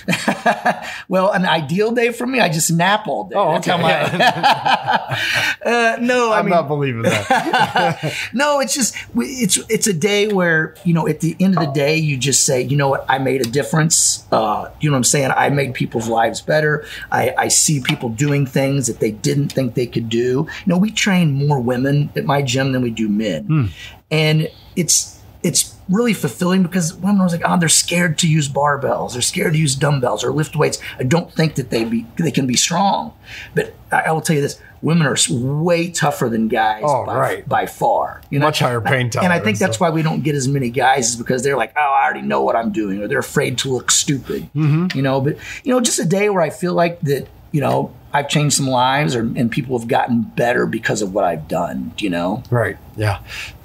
Well, 1.09 1.31
an 1.33 1.45
ideal 1.45 1.92
day 1.92 2.11
for 2.12 2.27
me, 2.27 2.40
I 2.40 2.49
just 2.49 2.71
nap 2.73 3.07
all 3.07 3.25
day. 3.25 3.37
Oh, 3.37 3.57
okay. 3.57 3.73
Uh, 5.64 5.97
no, 6.01 6.33
I 6.33 6.40
I'm 6.40 6.47
mean, 6.47 6.51
not 6.51 6.66
believing 6.66 7.03
that. 7.03 8.12
no, 8.33 8.59
it's 8.61 8.75
just 8.75 8.97
it's 9.14 9.59
it's 9.68 9.87
a 9.87 9.92
day 9.92 10.27
where 10.33 10.75
you 10.85 10.92
know 10.92 11.07
at 11.07 11.21
the 11.21 11.37
end 11.38 11.57
of 11.57 11.64
the 11.64 11.71
day 11.73 11.97
you 11.97 12.16
just 12.16 12.45
say 12.45 12.61
you 12.62 12.77
know 12.77 12.88
what 12.88 13.05
I 13.09 13.18
made 13.18 13.40
a 13.47 13.49
difference. 13.49 14.27
Uh, 14.33 14.71
you 14.81 14.90
know 14.90 14.95
what 14.95 14.99
I'm 14.99 15.05
saying? 15.05 15.31
I 15.37 15.51
made 15.51 15.75
people's 15.75 16.09
lives 16.09 16.40
better. 16.40 16.85
I, 17.12 17.33
I 17.38 17.49
see 17.49 17.81
people 17.81 18.09
doing 18.09 18.45
things 18.45 18.88
that 18.88 18.99
they 18.99 19.12
didn't 19.12 19.51
think 19.51 19.75
they 19.75 19.87
could 19.87 20.09
do. 20.09 20.18
You 20.18 20.66
know, 20.66 20.79
we 20.79 20.90
train 20.90 21.33
more 21.33 21.61
women 21.61 22.11
at 22.16 22.25
my 22.25 22.42
gym 22.42 22.73
than 22.73 22.83
we 22.83 22.90
do 22.90 23.09
men, 23.09 23.71
and 24.11 24.49
it's 24.75 25.21
it's 25.45 25.72
really 25.88 26.14
fulfilling 26.14 26.62
because 26.62 26.95
women 26.95 27.21
are 27.21 27.29
like, 27.29 27.42
oh, 27.45 27.59
they're 27.59 27.68
scared 27.68 28.18
to 28.18 28.29
use 28.29 28.49
barbells, 28.49 29.12
they're 29.12 29.23
scared 29.23 29.53
to 29.55 29.59
use 29.59 29.75
dumbbells 29.75 30.23
or 30.25 30.33
lift 30.33 30.57
weights. 30.57 30.79
I 30.99 31.03
don't 31.05 31.33
think 31.33 31.57
that 31.57 31.71
they 31.71 31.85
be 31.85 32.07
they 32.16 32.31
can 32.31 32.47
be 32.47 32.57
strong, 32.57 33.14
but 33.55 33.75
I, 33.90 34.03
I 34.03 34.12
will 34.12 34.21
tell 34.21 34.37
you 34.37 34.42
this: 34.42 34.61
women 34.81 35.07
are 35.07 35.16
way 35.31 35.90
tougher 35.90 36.29
than 36.29 36.49
guys 36.49 36.83
Oh, 36.85 37.05
by, 37.07 37.16
right. 37.16 37.49
by 37.49 37.66
far. 37.66 38.23
You 38.31 38.38
know, 38.38 38.47
Much 38.47 38.61
higher 38.61 38.81
pain 38.81 39.11
tolerance. 39.11 39.25
and 39.25 39.33
I 39.33 39.40
think 39.45 39.59
that's 39.59 39.79
so. 39.79 39.85
why 39.85 39.90
we 39.90 40.03
don't 40.03 40.23
get 40.23 40.35
as 40.35 40.49
many 40.49 40.71
guys 40.71 41.11
is 41.11 41.16
because 41.16 41.42
they're 41.42 41.57
like, 41.57 41.73
oh, 41.77 41.81
I 41.81 42.05
already 42.05 42.23
know 42.23 42.42
what 42.42 42.57
I'm 42.57 42.73
doing, 42.73 43.03
or 43.03 43.09
they're 43.09 43.18
afraid 43.18 43.59
to 43.59 43.73
look 43.73 43.90
stupid. 43.90 44.42
Mm-hmm. 44.55 44.97
You 44.97 45.03
know, 45.03 45.21
but 45.21 45.37
you 45.64 45.73
know, 45.73 45.81
just 45.81 45.99
a 45.99 46.05
day 46.07 46.29
where 46.31 46.42
I 46.42 46.51
feel 46.51 46.75
like 46.75 47.01
that. 47.03 47.27
You 47.53 47.61
know, 47.61 47.95
I've 48.12 48.29
changed 48.29 48.57
some 48.57 48.67
lives, 48.67 49.15
or 49.15 49.21
and 49.21 49.51
people 49.51 49.79
have 49.79 49.87
gotten 49.88 50.23
better 50.23 50.67
because 50.67 51.01
of 51.03 51.15
what 51.15 51.25
I've 51.25 51.47
done. 51.49 51.93
You 51.99 52.11
know, 52.11 52.43
right. 52.51 52.77
Yeah. 52.97 53.21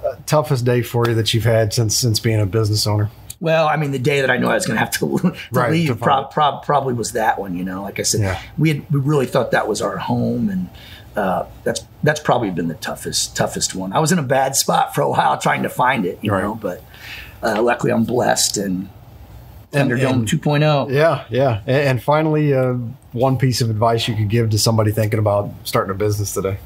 Uh, 0.06 0.14
toughest 0.26 0.64
day 0.64 0.82
for 0.82 1.08
you 1.08 1.14
that 1.14 1.34
you've 1.34 1.44
had 1.44 1.72
since 1.74 1.96
since 1.96 2.20
being 2.20 2.40
a 2.40 2.46
business 2.46 2.86
owner. 2.86 3.10
well, 3.40 3.66
I 3.68 3.76
mean, 3.76 3.90
the 3.92 3.98
day 3.98 4.20
that 4.20 4.30
I 4.30 4.36
knew 4.36 4.46
I 4.48 4.54
was 4.54 4.66
going 4.66 4.74
to 4.76 4.80
have 4.80 4.90
to, 4.98 5.18
to 5.18 5.36
Right, 5.52 5.70
leave 5.70 5.98
prob 6.00 6.26
it. 6.26 6.30
prob 6.32 6.64
probably 6.64 6.94
was 6.94 7.12
that 7.12 7.38
one. 7.38 7.56
You 7.56 7.64
know, 7.64 7.82
like 7.82 7.98
I 7.98 8.02
said, 8.02 8.20
Yeah. 8.20 8.40
we 8.58 8.68
had 8.70 8.90
we 8.90 9.00
really 9.00 9.26
thought 9.26 9.50
that 9.52 9.66
was 9.68 9.80
our 9.82 9.96
home, 9.96 10.48
and 10.50 10.68
uh, 11.16 11.46
that's 11.64 11.84
that's 12.02 12.20
probably 12.20 12.50
been 12.50 12.68
the 12.68 12.74
toughest 12.74 13.36
toughest 13.36 13.74
one. 13.74 13.92
I 13.92 13.98
was 14.00 14.12
in 14.12 14.18
a 14.18 14.22
bad 14.22 14.54
spot 14.56 14.94
for 14.94 15.00
a 15.02 15.08
while 15.10 15.38
trying 15.38 15.62
to 15.64 15.68
find 15.70 16.04
it, 16.04 16.18
you 16.22 16.30
Right. 16.32 16.42
know, 16.42 16.54
but 16.54 16.82
uh, 17.42 17.62
luckily 17.62 17.92
I'm 17.92 18.04
blessed 18.04 18.56
and 18.58 18.88
Thunderdome 19.72 20.10
and- 20.12 20.28
2.0. 20.28 20.90
Yeah, 20.90 21.24
yeah. 21.30 21.60
And, 21.66 21.88
and 21.88 22.02
finally, 22.02 22.54
uh, 22.54 22.74
one 23.12 23.36
piece 23.36 23.60
of 23.60 23.70
advice 23.70 24.08
you 24.08 24.14
could 24.16 24.28
give 24.28 24.50
to 24.50 24.58
somebody 24.58 24.92
thinking 24.92 25.18
about 25.18 25.50
starting 25.64 25.90
a 25.90 25.94
business 25.94 26.32
today. 26.32 26.58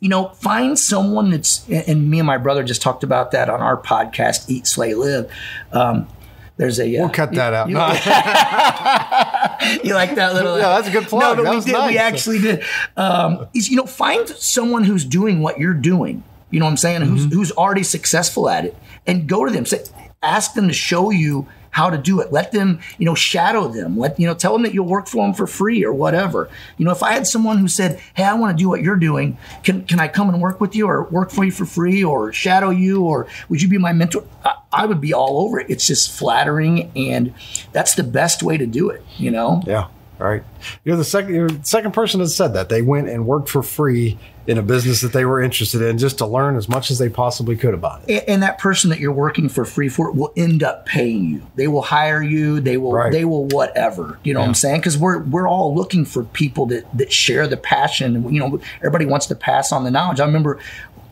you 0.00 0.08
know, 0.08 0.28
find 0.30 0.78
someone 0.78 1.30
that's, 1.30 1.68
and 1.68 2.10
me 2.10 2.18
and 2.18 2.26
my 2.26 2.38
brother 2.38 2.62
just 2.64 2.80
talked 2.82 3.04
about 3.04 3.30
that 3.32 3.48
on 3.50 3.60
our 3.60 3.76
podcast, 3.76 4.48
Eat, 4.48 4.66
Slay, 4.66 4.94
Live. 4.94 5.30
Um, 5.72 6.08
there's 6.56 6.78
a. 6.80 6.90
We'll 6.98 7.08
cut 7.08 7.32
that 7.34 7.54
out. 7.54 7.68
You, 7.70 7.76
you 9.84 9.94
like 9.94 10.14
that 10.16 10.34
little? 10.34 10.58
Yeah, 10.58 10.68
that's 10.80 10.88
a 10.88 10.90
good 10.90 11.04
plug. 11.04 11.38
No, 11.38 11.44
but 11.44 11.50
That 11.50 11.64
we 11.64 11.72
did. 11.72 11.86
We 11.86 11.98
actually 11.98 12.38
did. 12.40 12.64
Um, 12.96 13.46
is 13.54 13.68
you 13.70 13.76
know, 13.76 13.86
find 13.86 14.28
someone 14.28 14.84
who's 14.84 15.04
doing 15.04 15.40
what 15.40 15.58
you're 15.58 15.72
doing. 15.74 16.22
You 16.50 16.58
know 16.60 16.66
what 16.66 16.72
I'm 16.72 16.76
saying? 16.76 17.00
Mm-hmm. 17.00 17.14
Who's 17.16 17.32
who's 17.32 17.52
already 17.52 17.82
successful 17.82 18.48
at 18.50 18.64
it, 18.66 18.76
and 19.06 19.26
go 19.28 19.44
to 19.46 19.52
them. 19.52 19.64
Say, 19.66 19.84
ask 20.22 20.52
them 20.54 20.68
to 20.68 20.74
show 20.74 21.10
you 21.10 21.46
how 21.70 21.90
to 21.90 21.98
do 21.98 22.20
it. 22.20 22.32
Let 22.32 22.52
them, 22.52 22.80
you 22.98 23.06
know, 23.06 23.14
shadow 23.14 23.68
them. 23.68 23.98
Let 23.98 24.18
you 24.18 24.26
know, 24.26 24.34
tell 24.34 24.52
them 24.52 24.62
that 24.62 24.74
you'll 24.74 24.86
work 24.86 25.06
for 25.06 25.24
them 25.24 25.34
for 25.34 25.46
free 25.46 25.84
or 25.84 25.92
whatever. 25.92 26.48
You 26.76 26.84
know, 26.84 26.92
if 26.92 27.02
I 27.02 27.12
had 27.12 27.26
someone 27.26 27.58
who 27.58 27.68
said, 27.68 28.00
"Hey, 28.14 28.24
I 28.24 28.34
want 28.34 28.56
to 28.56 28.62
do 28.62 28.68
what 28.68 28.82
you're 28.82 28.96
doing. 28.96 29.38
Can 29.62 29.84
can 29.84 30.00
I 30.00 30.08
come 30.08 30.28
and 30.28 30.40
work 30.40 30.60
with 30.60 30.74
you, 30.74 30.86
or 30.88 31.04
work 31.04 31.30
for 31.30 31.44
you 31.44 31.52
for 31.52 31.64
free, 31.64 32.02
or 32.02 32.32
shadow 32.32 32.70
you, 32.70 33.04
or 33.04 33.26
would 33.48 33.62
you 33.62 33.68
be 33.68 33.78
my 33.78 33.92
mentor?" 33.92 34.24
I, 34.44 34.54
I 34.72 34.86
would 34.86 35.00
be 35.00 35.14
all 35.14 35.42
over 35.42 35.60
it. 35.60 35.66
It's 35.70 35.86
just 35.86 36.10
flattering, 36.12 36.90
and 36.96 37.34
that's 37.72 37.94
the 37.94 38.04
best 38.04 38.42
way 38.42 38.56
to 38.58 38.66
do 38.66 38.90
it. 38.90 39.04
You 39.16 39.30
know. 39.30 39.62
Yeah. 39.66 39.88
All 40.20 40.28
right. 40.28 40.42
You're 40.84 40.96
the 40.96 41.04
second 41.04 41.34
you're 41.34 41.48
the 41.48 41.64
second 41.64 41.92
person 41.92 42.20
that 42.20 42.28
said 42.28 42.48
that. 42.48 42.68
They 42.68 42.82
went 42.82 43.08
and 43.08 43.26
worked 43.26 43.48
for 43.48 43.62
free 43.62 44.18
in 44.46 44.58
a 44.58 44.62
business 44.62 45.00
that 45.00 45.12
they 45.12 45.24
were 45.24 45.40
interested 45.40 45.80
in 45.80 45.96
just 45.96 46.18
to 46.18 46.26
learn 46.26 46.56
as 46.56 46.68
much 46.68 46.90
as 46.90 46.98
they 46.98 47.08
possibly 47.08 47.56
could 47.56 47.72
about 47.72 48.02
it. 48.08 48.24
and, 48.26 48.42
that 48.42 48.58
person 48.58 48.90
that 48.90 48.98
you're 48.98 49.12
working 49.12 49.48
for 49.48 49.64
free 49.64 49.88
for 49.88 50.10
will 50.10 50.32
end 50.36 50.62
up 50.62 50.84
paying 50.86 51.24
you. 51.24 51.42
They 51.54 51.68
will 51.68 51.82
hire 51.82 52.22
you. 52.22 52.60
They 52.60 52.76
will. 52.76 52.92
Right. 52.92 53.12
They 53.12 53.24
will 53.24 53.44
whatever. 53.46 54.18
You 54.24 54.34
know 54.34 54.40
what 54.40 54.48
I'm 54.48 54.54
saying? 54.54 54.80
Because 54.80 54.98
we're 54.98 55.20
we're 55.20 55.48
all 55.48 55.74
looking 55.74 56.04
for 56.04 56.24
people 56.24 56.66
that 56.66 56.98
that 56.98 57.12
share 57.12 57.46
the 57.46 57.56
passion. 57.56 58.30
You 58.32 58.40
know, 58.40 58.60
everybody 58.78 59.06
wants 59.06 59.26
to 59.26 59.34
pass 59.34 59.72
on 59.72 59.84
the 59.84 59.90
knowledge. 59.90 60.20
I 60.20 60.26
remember 60.26 60.58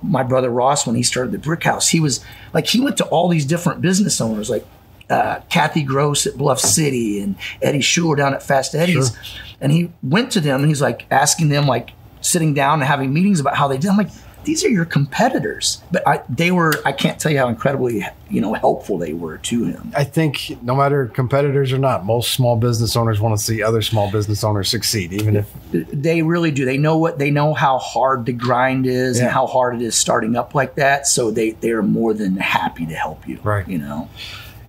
my 0.02 0.22
brother 0.22 0.50
Ross 0.50 0.86
when 0.86 0.96
he 0.96 1.02
started 1.02 1.32
the 1.32 1.38
Brick 1.38 1.64
House. 1.64 1.88
He 1.88 2.00
was 2.00 2.24
like 2.52 2.66
he 2.66 2.80
went 2.80 2.96
to 2.98 3.06
all 3.06 3.28
these 3.28 3.46
different 3.46 3.80
business 3.80 4.20
owners 4.20 4.50
like. 4.50 4.66
Uh, 5.10 5.40
Kathy 5.48 5.82
Gross 5.82 6.26
at 6.26 6.36
Bluff 6.36 6.60
City 6.60 7.20
and 7.20 7.36
Eddie 7.62 7.80
Schuler 7.80 8.16
down 8.16 8.34
at 8.34 8.42
Fast 8.42 8.74
Eddie's, 8.74 9.16
and 9.60 9.72
he 9.72 9.90
went 10.02 10.32
to 10.32 10.40
them 10.40 10.60
and 10.60 10.68
he's 10.68 10.82
like 10.82 11.06
asking 11.10 11.48
them 11.48 11.66
like 11.66 11.90
sitting 12.20 12.52
down 12.52 12.80
and 12.80 12.88
having 12.88 13.12
meetings 13.12 13.40
about 13.40 13.56
how 13.56 13.68
they 13.68 13.78
did. 13.78 13.88
I'm 13.90 13.96
like, 13.96 14.10
these 14.44 14.64
are 14.64 14.68
your 14.68 14.84
competitors, 14.84 15.82
but 15.90 16.06
I, 16.06 16.22
they 16.28 16.50
were. 16.50 16.72
I 16.84 16.92
can't 16.92 17.18
tell 17.20 17.30
you 17.32 17.38
how 17.38 17.48
incredibly 17.48 18.04
you 18.30 18.40
know 18.40 18.54
helpful 18.54 18.96
they 18.96 19.12
were 19.12 19.38
to 19.38 19.64
him. 19.64 19.92
I 19.96 20.04
think 20.04 20.56
no 20.62 20.74
matter 20.76 21.06
competitors 21.06 21.72
or 21.72 21.78
not, 21.78 22.06
most 22.06 22.32
small 22.32 22.56
business 22.56 22.96
owners 22.96 23.20
want 23.20 23.36
to 23.38 23.44
see 23.44 23.62
other 23.62 23.82
small 23.82 24.10
business 24.10 24.44
owners 24.44 24.70
succeed, 24.70 25.12
even 25.12 25.36
if 25.36 25.50
They 25.72 26.22
really 26.22 26.50
do. 26.50 26.64
They 26.64 26.78
know 26.78 26.96
what 26.96 27.18
they 27.18 27.30
know 27.30 27.52
how 27.52 27.78
hard 27.78 28.26
the 28.26 28.32
grind 28.32 28.86
is 28.86 29.18
Yeah. 29.18 29.24
and 29.24 29.32
how 29.32 29.46
hard 29.46 29.74
it 29.74 29.82
is 29.82 29.94
starting 29.96 30.36
up 30.36 30.54
like 30.54 30.76
that. 30.76 31.06
So 31.06 31.30
they 31.30 31.50
they 31.50 31.70
are 31.72 31.82
more 31.82 32.14
than 32.14 32.36
happy 32.36 32.86
to 32.86 32.94
help 32.94 33.26
you. 33.28 33.40
Right. 33.42 33.66
You 33.68 33.78
know. 33.78 34.08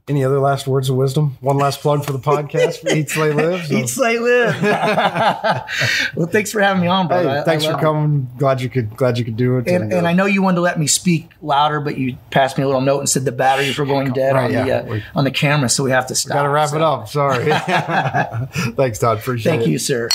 Any 0.09 0.23
other 0.25 0.39
last 0.39 0.67
words 0.67 0.89
of 0.89 0.95
wisdom. 0.95 1.37
One 1.39 1.57
last 1.57 1.81
plug 1.81 2.03
for 2.03 2.11
the 2.11 2.19
podcast 2.19 2.79
for 2.81 2.89
Eat 2.89 3.09
Slay 3.09 3.31
Live. 3.31 3.67
So- 3.67 3.73
Eat, 3.77 3.87
slay, 3.89 4.17
live. 4.17 4.61
well, 6.15 6.27
thanks 6.27 6.51
for 6.51 6.59
having 6.61 6.81
me 6.81 6.87
on, 6.87 7.07
bro. 7.07 7.21
Hey, 7.21 7.29
I- 7.29 7.41
I 7.41 7.43
thanks 7.43 7.63
for 7.65 7.73
it. 7.73 7.79
coming. 7.79 8.27
Glad 8.37 8.59
you 8.61 8.69
could. 8.69 8.97
Glad 8.97 9.17
you 9.17 9.23
could 9.25 9.37
do 9.37 9.57
it. 9.57 9.67
And, 9.67 9.93
and 9.93 10.07
I 10.07 10.13
know 10.13 10.25
you 10.25 10.41
wanted 10.41 10.55
to 10.55 10.61
let 10.61 10.79
me 10.79 10.87
speak 10.87 11.29
louder, 11.41 11.79
but 11.79 11.97
you 11.97 12.17
passed 12.31 12.57
me 12.57 12.63
a 12.63 12.67
little 12.67 12.81
note 12.81 12.99
and 12.99 13.09
said 13.09 13.23
the 13.25 13.31
batteries 13.31 13.77
were 13.77 13.85
going 13.85 14.11
dead 14.11 14.33
Right, 14.35 14.55
on 14.55 14.65
the 14.65 14.71
uh, 14.73 14.85
We- 14.85 15.03
on 15.15 15.23
the 15.23 15.31
camera, 15.31 15.69
so 15.69 15.83
we 15.83 15.91
have 15.91 16.07
to 16.07 16.15
stop. 16.15 16.33
got 16.33 16.43
to 16.43 16.49
wrap 16.49 16.69
So, 16.69 16.75
it 16.77 16.81
up. 16.81 17.07
Sorry. 17.07 17.45
thanks, 18.75 18.99
Todd. 18.99 19.19
Appreciate 19.19 19.53
it. 19.53 19.57
Thank 19.57 19.69
you, 19.69 19.77
sir. 19.77 20.09